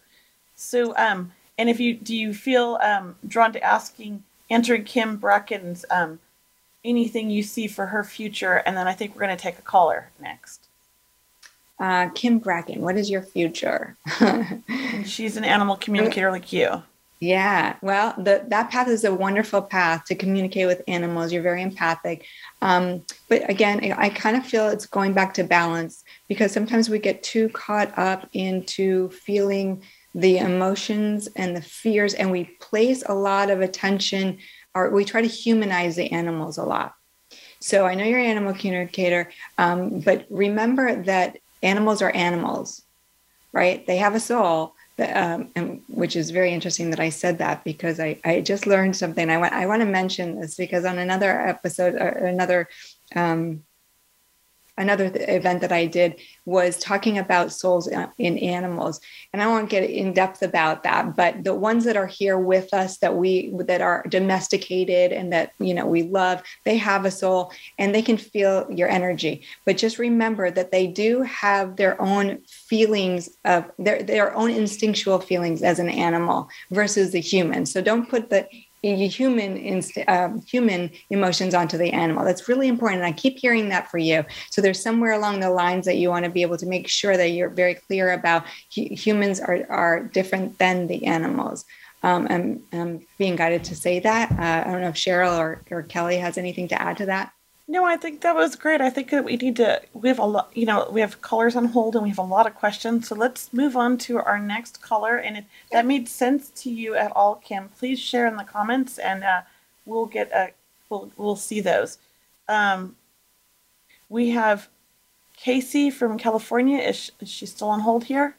[0.56, 5.86] So, um, and if you do, you feel um, drawn to asking, answering Kim Bracken's
[5.90, 6.18] um,
[6.84, 9.62] anything you see for her future, and then I think we're going to take a
[9.62, 10.68] caller next.
[11.78, 13.96] Uh, Kim Bracken, what is your future?
[15.04, 16.82] she's an animal communicator like you.
[17.20, 21.32] Yeah, well, the, that path is a wonderful path to communicate with animals.
[21.32, 22.24] You're very empathic.
[22.62, 27.00] Um, but again, I kind of feel it's going back to balance because sometimes we
[27.00, 29.82] get too caught up into feeling
[30.14, 34.38] the emotions and the fears, and we place a lot of attention
[34.74, 36.94] we try to humanize the animals a lot.
[37.60, 42.82] So I know you're an animal communicator, um, but remember that animals are animals,
[43.52, 43.84] right?
[43.86, 47.64] They have a soul, that, um, and, which is very interesting that I said that
[47.64, 49.30] because I, I just learned something.
[49.30, 52.68] I want I want to mention this because on another episode or another
[53.16, 53.64] um,
[54.78, 59.00] another th- event that I did was talking about souls in animals,
[59.32, 61.16] and I won't get in depth about that.
[61.16, 65.52] But the ones that are here with us, that we that are domesticated and that
[65.58, 69.44] you know we love, they have a soul and they can feel your energy.
[69.66, 75.20] But just remember that they do have their own feelings of their their own instinctual
[75.20, 77.66] feelings as an animal versus the human.
[77.66, 78.48] So don't put the
[78.82, 82.24] human inst- uh, human emotions onto the animal.
[82.24, 83.02] That's really important.
[83.02, 84.24] And I keep hearing that for you.
[84.50, 87.16] So there's somewhere along the lines that you want to be able to make sure
[87.16, 91.64] that you're very clear about hu- humans are, are different than the animals.
[92.02, 94.30] Um, I'm, I'm being guided to say that.
[94.32, 97.32] Uh, I don't know if Cheryl or, or Kelley has anything to add to that.
[97.70, 98.80] No, I think that was great.
[98.80, 99.82] I think that we need to.
[99.92, 100.50] We have a lot.
[100.54, 103.08] You know, we have callers on hold, and we have a lot of questions.
[103.08, 105.18] So let's move on to our next caller.
[105.18, 108.96] And if that made sense to you at all, Kim, please share in the comments,
[108.98, 109.42] and uh,
[109.84, 110.52] we'll get a.
[110.88, 111.98] We'll we'll see those.
[112.48, 112.96] Um,
[114.08, 114.68] we have
[115.36, 116.78] Casey from California.
[116.78, 118.34] Is she, is she still on hold here?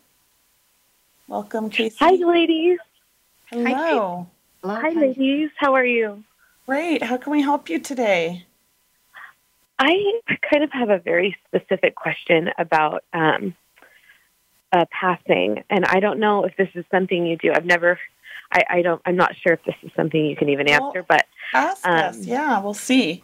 [1.27, 1.97] Welcome, Casey.
[1.99, 2.79] Hi, ladies.
[3.51, 4.27] Hello.
[4.63, 5.51] Hi, ladies.
[5.55, 6.23] How are you?
[6.65, 7.03] Great.
[7.03, 8.47] How can we help you today?
[9.79, 10.19] I
[10.51, 13.55] kind of have a very specific question about um,
[14.73, 17.53] uh, passing, and I don't know if this is something you do.
[17.53, 17.97] I've never,
[18.51, 21.25] I, I don't, I'm not sure if this is something you can even answer, but
[21.53, 22.17] Ask um, us.
[22.19, 23.23] Yeah, we'll see.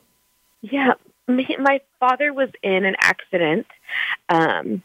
[0.62, 0.94] Yeah,
[1.28, 3.68] my, my father was in an accident.
[4.30, 4.82] Um,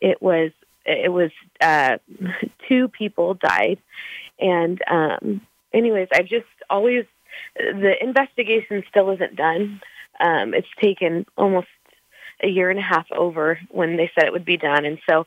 [0.00, 0.52] it was
[0.86, 1.30] it was
[1.60, 1.98] uh,
[2.68, 3.78] two people died,
[4.38, 5.40] and um,
[5.74, 7.04] anyways, I've just always
[7.56, 9.80] the investigation still isn't done.
[10.20, 11.68] Um, it's taken almost
[12.42, 15.26] a year and a half over when they said it would be done, and so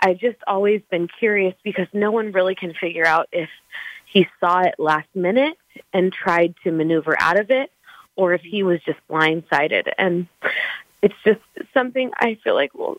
[0.00, 3.50] I've just always been curious because no one really can figure out if
[4.06, 5.58] he saw it last minute
[5.92, 7.70] and tried to maneuver out of it,
[8.14, 9.92] or if he was just blindsided.
[9.98, 10.26] And
[11.02, 11.40] it's just
[11.74, 12.98] something I feel like will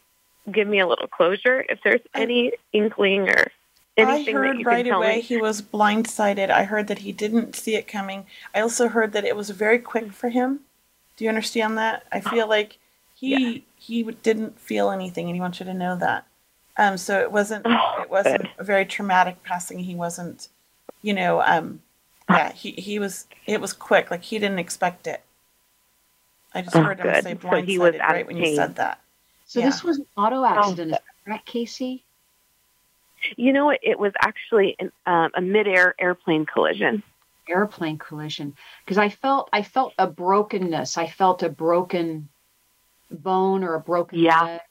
[0.52, 3.52] give me a little closure if there's any inkling or
[3.98, 5.22] anything I that heard you right can tell away me.
[5.22, 6.50] he was blindsided.
[6.50, 8.26] I heard that he didn't see it coming.
[8.54, 10.62] I also heard that it was very quick for him.
[11.18, 12.06] Do you understand that?
[12.12, 12.78] I feel like
[13.16, 16.26] he he didn't feel anything, and he wants you to know that.
[16.78, 19.80] Um, so it wasn't Oh, it wasn't a very traumatic passing.
[19.80, 20.48] He wasn't,
[21.02, 21.82] you know, um,
[22.30, 23.26] yeah, he he was.
[23.48, 24.12] It was quick.
[24.12, 25.24] Like he didn't expect it.
[26.54, 27.24] I just Oh, heard him good.
[27.24, 28.56] say So he was blindsided out right of when you pain.
[28.56, 29.00] said that.
[29.46, 32.04] So this was an auto accident, is that correct, Casey?
[33.38, 33.70] You know?
[33.82, 37.02] It was actually an, um, a midair airplane collision.
[37.50, 38.56] Airplane collision.
[38.86, 40.98] Because I felt I felt a brokenness.
[40.98, 42.30] I felt a broken
[43.12, 44.44] bone or a broken Yeah.
[44.44, 44.62] leg.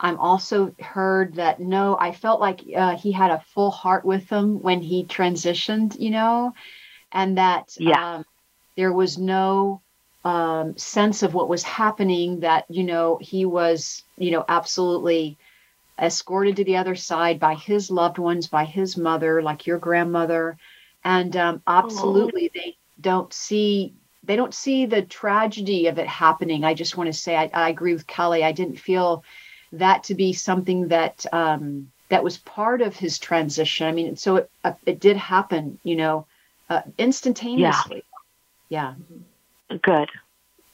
[0.00, 4.28] I'm also heard that no, I felt like uh, he had a full heart with
[4.30, 6.52] him when he transitioned, you know,
[7.12, 8.16] and that Yeah.
[8.16, 8.24] um,
[8.76, 9.82] there was no
[10.24, 12.40] um, sense of what was happening.
[12.40, 15.38] That you know he was, you know, absolutely
[16.00, 20.56] escorted to the other side by his loved ones, by his mother, like your grandmother,
[21.04, 23.94] and um, absolutely they don't see
[24.24, 26.64] they don't see the tragedy of it happening.
[26.64, 28.44] I just want to say I, I agree with Kelley.
[28.44, 29.24] I didn't feel
[29.72, 33.86] that to be something that um, that was part of his transition.
[33.86, 36.26] I mean, so it uh, it did happen, you know,
[36.68, 38.02] uh, instantaneously.
[38.68, 38.94] Yeah.
[39.70, 40.10] yeah Good,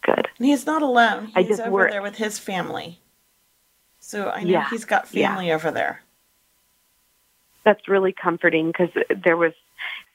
[0.02, 0.28] good.
[0.38, 1.30] And he's not alone.
[1.34, 3.00] I He's just over wor- there with his family.
[3.98, 5.28] So I know Yeah, he's got yeah.
[5.28, 6.02] family over there.
[7.64, 8.90] That's really comforting because
[9.24, 9.52] there was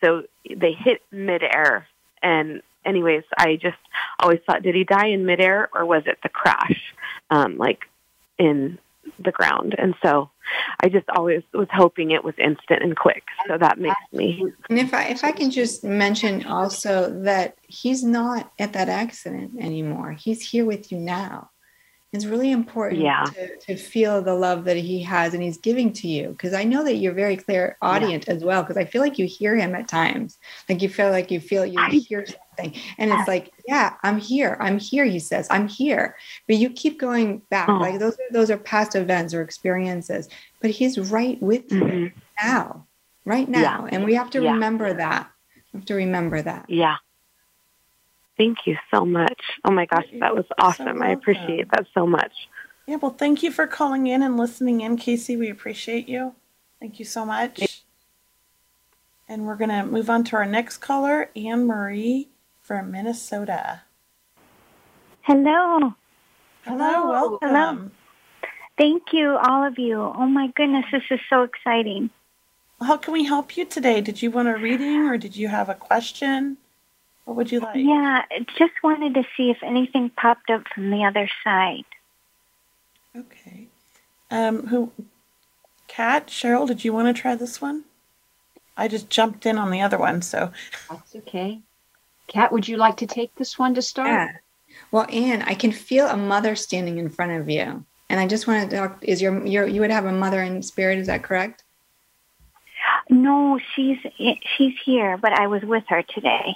[0.03, 1.87] so they hit midair,
[2.21, 3.77] and anyways, I just
[4.19, 6.93] always thought, did he die in midair or was it the crash,
[7.29, 7.81] um, like
[8.37, 8.77] in
[9.23, 9.75] the ground?
[9.77, 10.29] And so
[10.81, 13.23] I just always was hoping it was instant and quick.
[13.47, 18.03] So that makes me And if I if I can just mention also that he's
[18.03, 20.13] not at that accident anymore.
[20.13, 21.49] He's here with you now.
[22.11, 23.23] It's really important Yeah.
[23.25, 26.29] to, to feel the love that he has and he's giving to you.
[26.29, 28.63] Because I know that you're very clairaudient as well.
[28.63, 30.39] Because I feel like you hear him at times.
[30.67, 32.25] Like you feel like you feel you hear
[32.57, 32.73] something.
[32.97, 34.57] And it's like, yeah, I'm here.
[34.59, 35.47] I'm here, he says.
[35.51, 36.15] I'm here.
[36.47, 37.69] But you keep going back.
[37.69, 37.73] Oh.
[37.77, 40.27] Like those are those are past events or experiences.
[40.61, 42.87] But he's right with you now.
[43.25, 43.85] Right now.
[43.91, 44.45] And we have to Mm-hmm.
[44.45, 44.53] Yeah.
[44.53, 45.29] remember that.
[45.73, 46.65] We have to remember that.
[46.69, 46.95] yeah.
[48.39, 49.41] Thank you so much.
[49.65, 51.01] Oh my gosh, that was awesome.
[51.03, 52.31] I appreciate that so much.
[52.87, 55.35] Yeah, well, thank you for calling in and listening in, Casey.
[55.35, 56.35] We appreciate you.
[56.79, 57.83] Thank you so much.
[59.27, 62.29] And we're going to move on to our next caller, Anne Marie
[62.61, 63.81] from Minnesota.
[65.23, 65.93] Hello.
[66.63, 67.49] Hello, welcome.
[67.49, 67.89] Hello.
[68.77, 69.99] Thank you, all of you.
[69.99, 72.09] Oh my goodness, this is so exciting.
[72.81, 73.99] How can we help you today?
[73.99, 76.55] Did you want a reading or did you have a question?
[77.29, 77.75] What would you like?
[77.75, 78.23] Yeah,
[78.57, 81.85] just wanted to see if anything popped up from the other side.
[83.15, 83.67] Okay.
[84.31, 84.91] Um, who?
[85.87, 87.83] Kat, Cheryl, did you want to try this one?
[88.75, 90.51] I just jumped in on the other one, so.
[90.89, 91.59] That's okay.
[92.27, 94.07] Kat, would you like to take this one to start?
[94.07, 94.31] Yeah.
[94.89, 97.85] Well, Anne, I can feel a mother standing in front of you.
[98.09, 100.63] And I just want to talk is your your you would have a mother in
[100.63, 101.63] spirit, is that correct?
[103.07, 106.55] No, she's she's here, but I was with her today.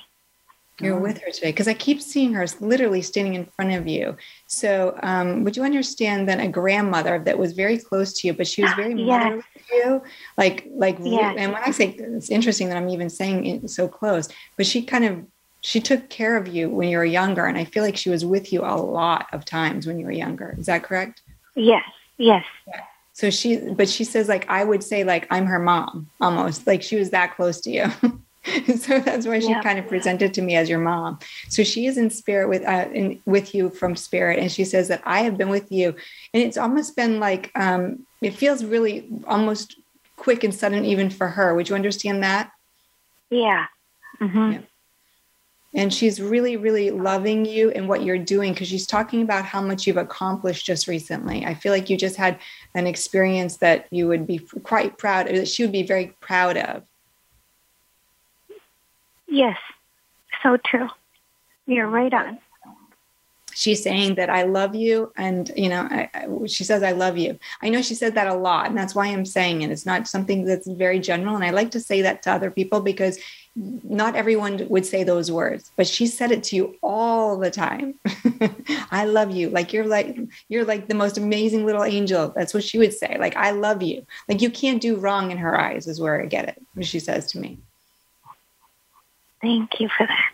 [0.82, 4.18] You're with her today because I keep seeing her literally standing in front of you.
[4.48, 8.48] So, um, would you understand that a grandmother that was very close to you, but
[8.48, 9.24] she was very Yes.
[9.24, 10.04] motherly to you,
[10.38, 10.98] like like.
[11.02, 11.36] Yes.
[11.38, 14.82] And when I say it's interesting that I'm even saying it so close, but she
[14.82, 15.24] kind of
[15.62, 18.26] she took care of you when you were younger, and I feel like she was
[18.26, 20.56] with you a lot of times when you were younger.
[20.58, 21.22] Is that correct?
[21.56, 21.84] Yes,
[22.18, 22.44] yes.
[23.14, 26.82] So she, but she says like I would say like I'm her mom almost like
[26.82, 27.86] she was that close to you.
[28.78, 29.62] so that's why she Yeah.
[29.62, 31.20] kind of presented to me as your mom.
[31.50, 34.88] So she is in spirit with uh, in, with you from spirit, and she says
[34.90, 35.90] that I have been with you,
[36.34, 39.76] and it's almost been like um, it feels really almost
[40.18, 41.56] quick and sudden even for her.
[41.56, 42.52] Would you understand that?
[43.30, 43.66] Yeah.
[44.20, 44.58] hmm
[45.76, 49.62] and she's really really loving you and what you're doing because she's talking about how
[49.62, 52.40] much you've accomplished just recently i feel like you just had
[52.76, 56.84] an experience that you would be quite proud that she would be very proud of
[59.34, 59.58] Yes.
[60.44, 60.90] So true.
[61.66, 62.38] You're right on.
[63.56, 67.18] she's saying that i love you and you know I, I, she says i love
[67.24, 67.38] you.
[67.62, 69.72] I know she said that a lot and that's why i'm saying it.
[69.72, 72.80] It's not something that's very general and i like to say that to other people
[72.82, 73.18] because
[74.02, 77.94] not everyone would say those words but she said it to you all the time.
[79.02, 79.50] I love you.
[79.58, 80.10] Like you're like
[80.50, 82.34] you're like the most amazing little angel.
[82.36, 83.18] That's what she would say.
[83.26, 84.06] Like i love you.
[84.30, 86.58] Like you can't do wrong in her eyes is where i get it
[86.92, 87.60] she says to me
[89.44, 90.32] Thank you for that.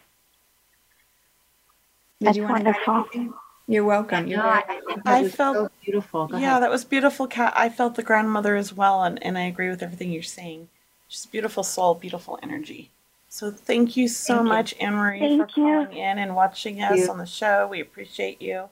[2.19, 2.95] Did That's you want wonderful.
[3.13, 3.33] anything?
[3.67, 6.27] you're welcome you're No, very- I, I think I that was felt- so beautiful.
[6.27, 6.63] Go yeah, ahead.
[6.63, 7.53] that was beautiful, Kat.
[7.55, 10.69] I felt the grandmother as well, and, and I agree with everything you're saying.
[11.07, 12.89] She's a beautiful soul, beautiful energy.
[13.29, 14.49] So thank you so Thank you.
[14.49, 15.63] much, Anne Marie, for Thank you.
[15.63, 17.11] calling in and watching us you.
[17.11, 17.67] on the show.
[17.67, 18.69] We appreciate you.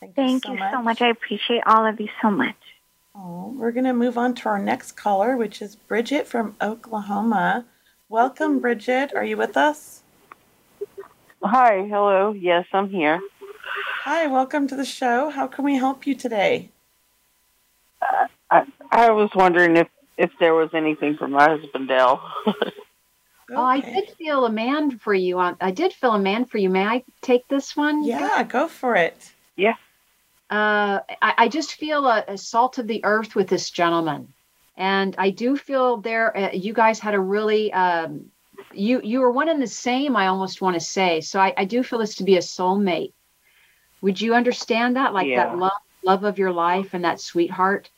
[0.00, 0.72] Thank, Thank you so you much.
[0.72, 1.02] so much.
[1.02, 2.56] I appreciate all of you so much.
[3.14, 7.66] Oh, we're going to move on to our next caller, which is Bridget from Oklahoma.
[8.12, 9.14] Welcome, Bridget.
[9.14, 10.02] Are you with us?
[11.42, 12.32] Hi, hello.
[12.32, 13.18] Yes, I'm here.
[14.02, 15.30] Hi, welcome to the show.
[15.30, 16.68] How can we help you today?
[18.50, 19.88] I I was wondering if
[20.18, 22.22] if there was anything for my husband Dell.
[23.54, 25.38] Oh, I did feel a man for you.
[25.38, 26.70] On, I did feel a man for you.
[26.70, 28.02] May I take this one?
[28.02, 29.30] Yeah, go for it.
[29.56, 29.74] Yeah.
[30.48, 34.32] Uh, I, I just feel a, a salt of the earth with this gentleman,
[34.76, 36.36] and I do feel there.
[36.36, 37.72] Uh, you guys had a really.
[37.72, 38.30] Um,
[38.72, 40.16] you you were one and the same.
[40.16, 41.20] I almost want to say.
[41.20, 43.12] So I, I do feel this to be a soulmate.
[44.02, 45.14] Would you understand that?
[45.14, 45.34] Like Yeah.
[45.34, 45.72] that love
[46.04, 47.90] love of your life and that sweetheart,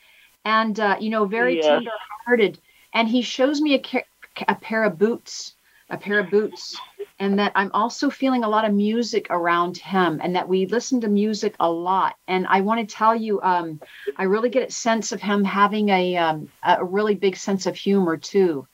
[0.44, 1.58] and uh, you know, very Yes.
[1.58, 1.90] tender
[2.26, 2.60] hearted.
[2.92, 4.02] And he shows me a
[4.48, 5.53] a pair of boots,
[5.90, 6.80] a pair of boots,
[7.18, 11.00] and that I'm also feeling a lot of music around him, and that we listen
[11.02, 12.16] to music a lot.
[12.26, 13.80] And I want to tell you, um,
[14.16, 17.76] I really get a sense of him having a um, a really big sense of
[17.76, 18.66] humor too.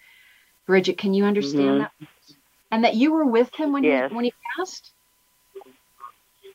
[0.66, 1.80] Bridget, can you understand Mhm.
[1.80, 1.92] that?
[2.70, 4.10] And that you were with him when Yes.
[4.10, 4.92] he when he passed.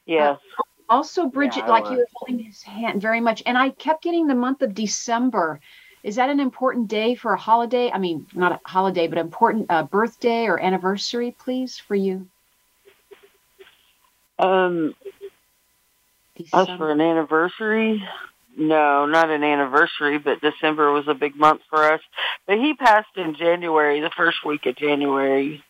[0.06, 0.40] yes.
[0.88, 4.28] Also, Bridget, I like you were holding his hand very much, and I kept getting
[4.28, 5.60] the month of December.
[6.06, 7.90] Is that an important day for a holiday?
[7.92, 12.28] I mean, not a holiday, but important uh, birthday or anniversary, please, for you.
[14.38, 14.96] Um
[16.54, 16.78] us December.
[16.78, 18.04] for an anniversary?
[18.56, 22.02] No, not an anniversary, but December was a big month for us.
[22.46, 25.64] But he passed in January, the first week of January.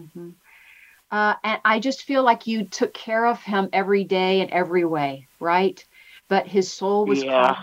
[0.00, 0.30] Mm-hmm.
[1.10, 4.84] Uh, and I just feel like you took care of him every day in every
[4.84, 5.84] way, right?
[6.28, 7.56] But his soul was Yeah.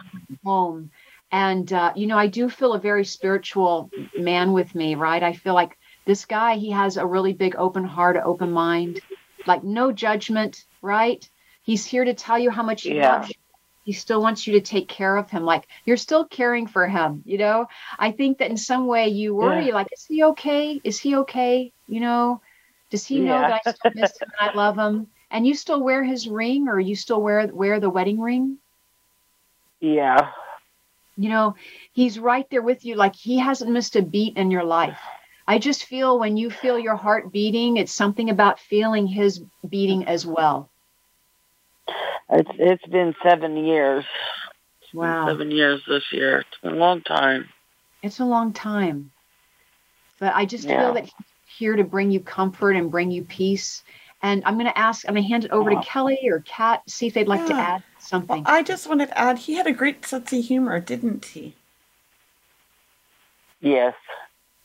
[0.46, 0.92] home.
[1.34, 5.24] And, uh, you know, I do feel a very spiritual man with me, right?
[5.24, 5.76] I feel like
[6.06, 9.02] this guy, he has a really big open heart, open mind,
[9.48, 11.28] like no judgment, right?
[11.64, 13.16] He's here to tell you how much he Yeah.
[13.16, 13.36] loves you.
[13.84, 15.44] He still wants you to take care of him.
[15.44, 17.66] Like you're still caring for him, you know?
[17.98, 19.74] I think that in some way you worry, Yeah.
[19.74, 20.80] like, is he okay?
[20.84, 21.74] Is he okay?
[21.88, 22.42] You know?
[22.92, 25.08] Does he know that I still miss him and I love him?
[25.32, 28.60] And you still wear his ring or you still wear wear the wedding ring?
[29.82, 30.32] Yeah.
[31.16, 31.56] You know,
[31.94, 35.00] he's right there with you like he hasn't missed a beat in your life.
[35.48, 40.06] I just feel when you feel your heart beating, it's something about feeling his beating
[40.06, 40.70] as well.
[42.30, 44.06] It's it's been seven years.
[44.94, 45.28] Wow.
[45.28, 46.40] Seven years this year.
[46.40, 47.50] It's been a long time.
[48.02, 49.12] It's a long time.
[50.20, 50.80] But I just Yeah.
[50.80, 53.84] feel that he's here to bring you comfort and bring you peace.
[54.22, 56.82] And I'm going to ask, I'm going to hand it over to Kelley or Kat,
[56.90, 57.84] see if they'd like to add
[58.14, 58.44] something.
[58.46, 61.56] I just wanted to add, he had a great sense of humor, didn't he?
[63.60, 63.96] Yes.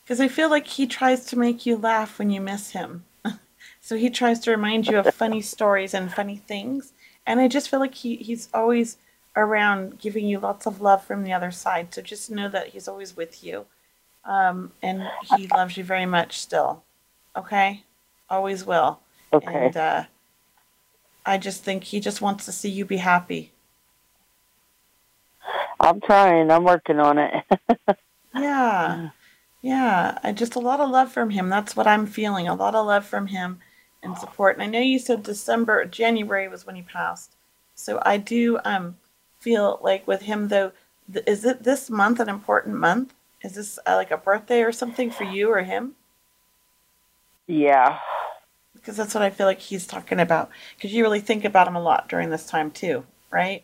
[0.03, 3.05] Because I feel like he tries to make you laugh when you miss him.
[3.81, 6.93] so he tries to remind you of funny stories and funny things.
[7.25, 8.97] And I just feel like he, he's always
[9.35, 11.93] around giving you lots of love from the other side.
[11.93, 13.65] So just know that he's always with you.
[14.25, 16.83] Um, and he loves you very much still.
[17.35, 17.83] Okay?
[18.29, 18.99] Always will.
[19.31, 19.67] Okay.
[19.67, 20.03] And uh,
[21.29, 23.53] I just think he just wants to see you be happy.
[25.79, 26.51] I'm trying.
[26.51, 27.33] I'm working on it.
[28.33, 29.09] Yeah.
[29.61, 30.17] Yeah.
[30.23, 31.49] I just a lot of love from him.
[31.49, 32.47] That's what I'm feeling.
[32.47, 33.59] A lot of love from him
[34.03, 34.55] and support.
[34.55, 37.35] And I know you said December, January was when he passed.
[37.75, 38.97] So I do um
[39.39, 40.71] feel like with him though,
[41.11, 43.13] th- is it this month an important month?
[43.41, 45.95] Is this uh, like a birthday or something for you or him?
[47.47, 47.99] Yeah.
[48.89, 50.49] Because that's what I feel like he's talking about.
[50.75, 53.63] Because you really think about him a lot during this time too, right?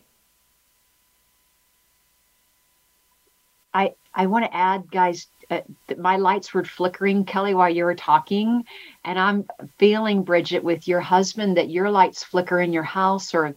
[3.74, 7.82] I I want to add, guys, uh, that my lights were flickering, Kelley, while you
[7.86, 8.66] were talking,
[9.04, 9.48] and I'm
[9.78, 13.56] feeling, Bridget, with your husband that your lights flicker in your house, or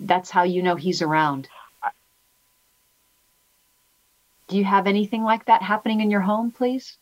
[0.00, 1.48] that's how you know he's around.
[4.48, 6.98] Do you have anything like that happening in your home, please?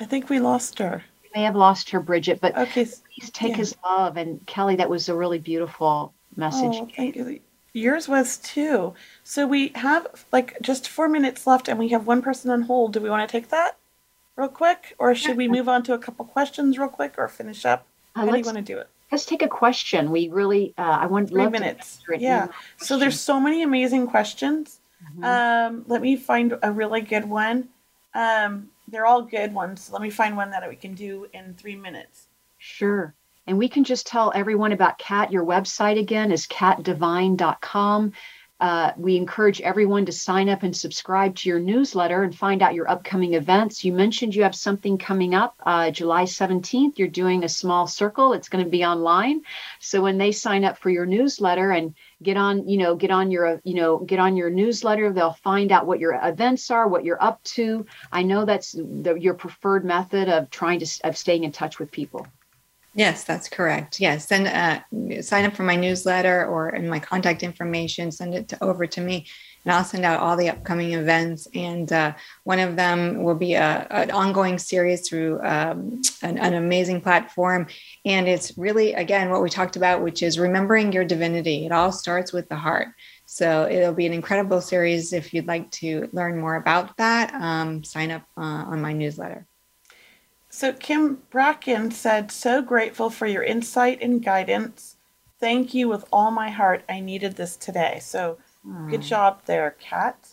[0.00, 1.02] I think we lost her.
[1.22, 3.56] We may have lost her, Bridget, but okay, please take yeah.
[3.56, 4.16] his love.
[4.16, 6.74] And Kelley, that was a really beautiful message.
[6.74, 7.40] Oh, thank you.
[7.72, 8.94] Yours was too.
[9.24, 12.92] So we have like just four minutes left, and we have one person on hold.
[12.92, 13.76] Do we want to take that
[14.36, 17.64] real quick, or should we move on to a couple questions real quick, or finish
[17.64, 17.86] up?
[18.14, 18.88] Uh, How do you want to do it?
[19.10, 20.10] Let's take a question.
[20.10, 22.00] We really, uh, I want Three minutes.
[22.18, 22.48] Yeah.
[22.76, 24.80] So there's so many amazing questions.
[25.12, 25.24] Mm-hmm.
[25.24, 27.68] Um, let me find a really good one.
[28.14, 29.90] Um, they're all good ones.
[29.92, 32.28] Let me find one that we can do in three minutes.
[32.58, 33.14] Sure.
[33.46, 35.32] And we can just tell everyone about Kat.
[35.32, 38.12] Your website again is katdivine.com.
[38.60, 42.74] Uh, we encourage everyone to sign up and subscribe to your newsletter and find out
[42.74, 43.84] your upcoming events.
[43.84, 46.98] You mentioned you have something coming up uh, July 17th.
[46.98, 48.32] You're doing a small circle.
[48.32, 49.42] It's going to be online.
[49.78, 53.30] So when they sign up for your newsletter and get on, you know, get on
[53.30, 57.04] your, you know, get on your newsletter, they'll find out what your events are, what
[57.04, 57.86] you're up to.
[58.10, 61.90] I know that's the, your preferred method of trying to of staying in touch with
[61.90, 62.26] people.
[62.94, 64.00] Yes, that's correct.
[64.00, 68.10] Yes, send uh, sign up for my newsletter or in my contact information.
[68.10, 69.26] Send it to, over to me,
[69.64, 71.46] and I'll send out all the upcoming events.
[71.54, 72.14] And uh,
[72.44, 77.66] one of them will be a, an ongoing series through um, an, an amazing platform.
[78.06, 81.66] And it's really again what we talked about, which is remembering your divinity.
[81.66, 82.88] It all starts with the heart.
[83.26, 85.12] So it'll be an incredible series.
[85.12, 89.46] If you'd like to learn more about that, um, sign up uh, on my newsletter.
[90.58, 94.96] So Kim Bracken said, "So grateful for your insight and guidance.
[95.38, 96.82] Thank you with all my heart.
[96.88, 98.38] I needed this today." So
[98.90, 100.30] good job there, Kat.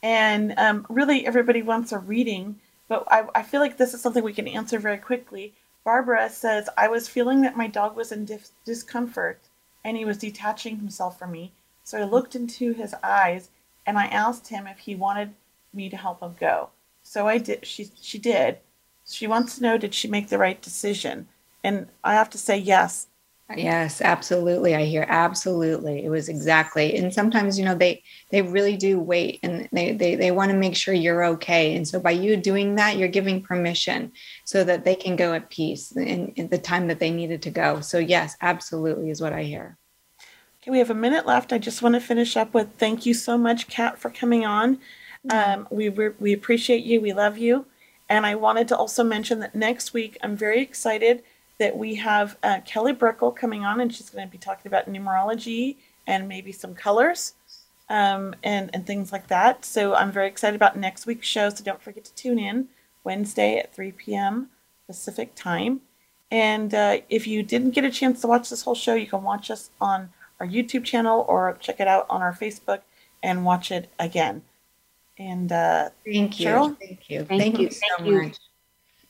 [0.00, 4.22] And um, really, everybody wants a reading, but I, I feel like this is something
[4.22, 5.54] we can answer very quickly.
[5.84, 9.40] Barbara says, "I was feeling that my dog was in dis- discomfort,
[9.82, 11.50] and he was detaching himself from me.
[11.82, 13.50] So I looked into his eyes,
[13.84, 15.34] and I asked him if he wanted
[15.72, 16.70] me to help him go.
[17.02, 17.66] So I did.
[17.66, 18.60] She she did."
[19.06, 21.28] She wants to know did she make the right decision?
[21.62, 23.08] And I have to say yes.
[23.54, 24.74] Yes, absolutely.
[24.74, 26.04] I hear absolutely.
[26.04, 26.96] It was exactly.
[26.96, 30.56] And sometimes, you know, they they really do wait and they they, they want to
[30.56, 31.76] make sure you're okay.
[31.76, 34.12] And so by you doing that, you're giving permission
[34.46, 37.50] so that they can go at peace in, in the time that they needed to
[37.50, 37.80] go.
[37.80, 39.76] So yes, absolutely is what I hear.
[40.62, 41.52] Okay, we have a minute left.
[41.52, 44.78] I just want to finish up with thank you so much, Kat, for coming on.
[45.28, 47.02] Um, we we appreciate you.
[47.02, 47.66] We love you.
[48.08, 51.22] And I wanted to also mention that next week I'm very excited
[51.58, 54.92] that we have uh, Kelly Brickle coming on, and she's going to be talking about
[54.92, 55.76] numerology
[56.06, 57.34] and maybe some colors
[57.88, 59.64] um, and and things like that.
[59.64, 61.48] So I'm very excited about next week's show.
[61.50, 62.68] So don't forget to tune in
[63.04, 64.50] Wednesday at 3 p.m.
[64.86, 65.82] Pacific time.
[66.30, 69.22] And uh, if you didn't get a chance to watch this whole show, you can
[69.22, 72.80] watch us on our YouTube channel or check it out on our Facebook
[73.22, 74.42] and watch it again.
[75.18, 76.78] And uh, thank you, Cheryl?
[76.78, 78.22] thank you, Thank, thank, you, you so thank you.
[78.22, 78.36] much.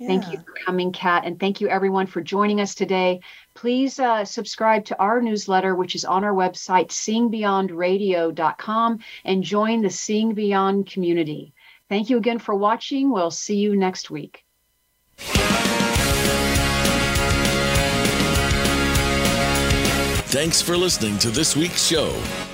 [0.07, 3.21] Thank you for coming, Kat, and thank you everyone for joining us today.
[3.55, 9.91] Please uh, subscribe to our newsletter, which is on our website, seeingbeyondradio.com, and join the
[9.91, 11.55] Seeing Beyond community.
[11.89, 13.11] Thank you again for watching.
[13.11, 14.45] We'll see you next week.
[20.27, 22.11] Thanks for listening to this week's show.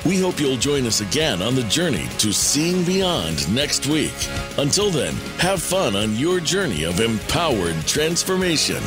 [0.07, 4.15] We hope you'll join us again on the journey to seeing beyond next week.
[4.57, 8.83] Until then, have fun on your journey of empowered transformation.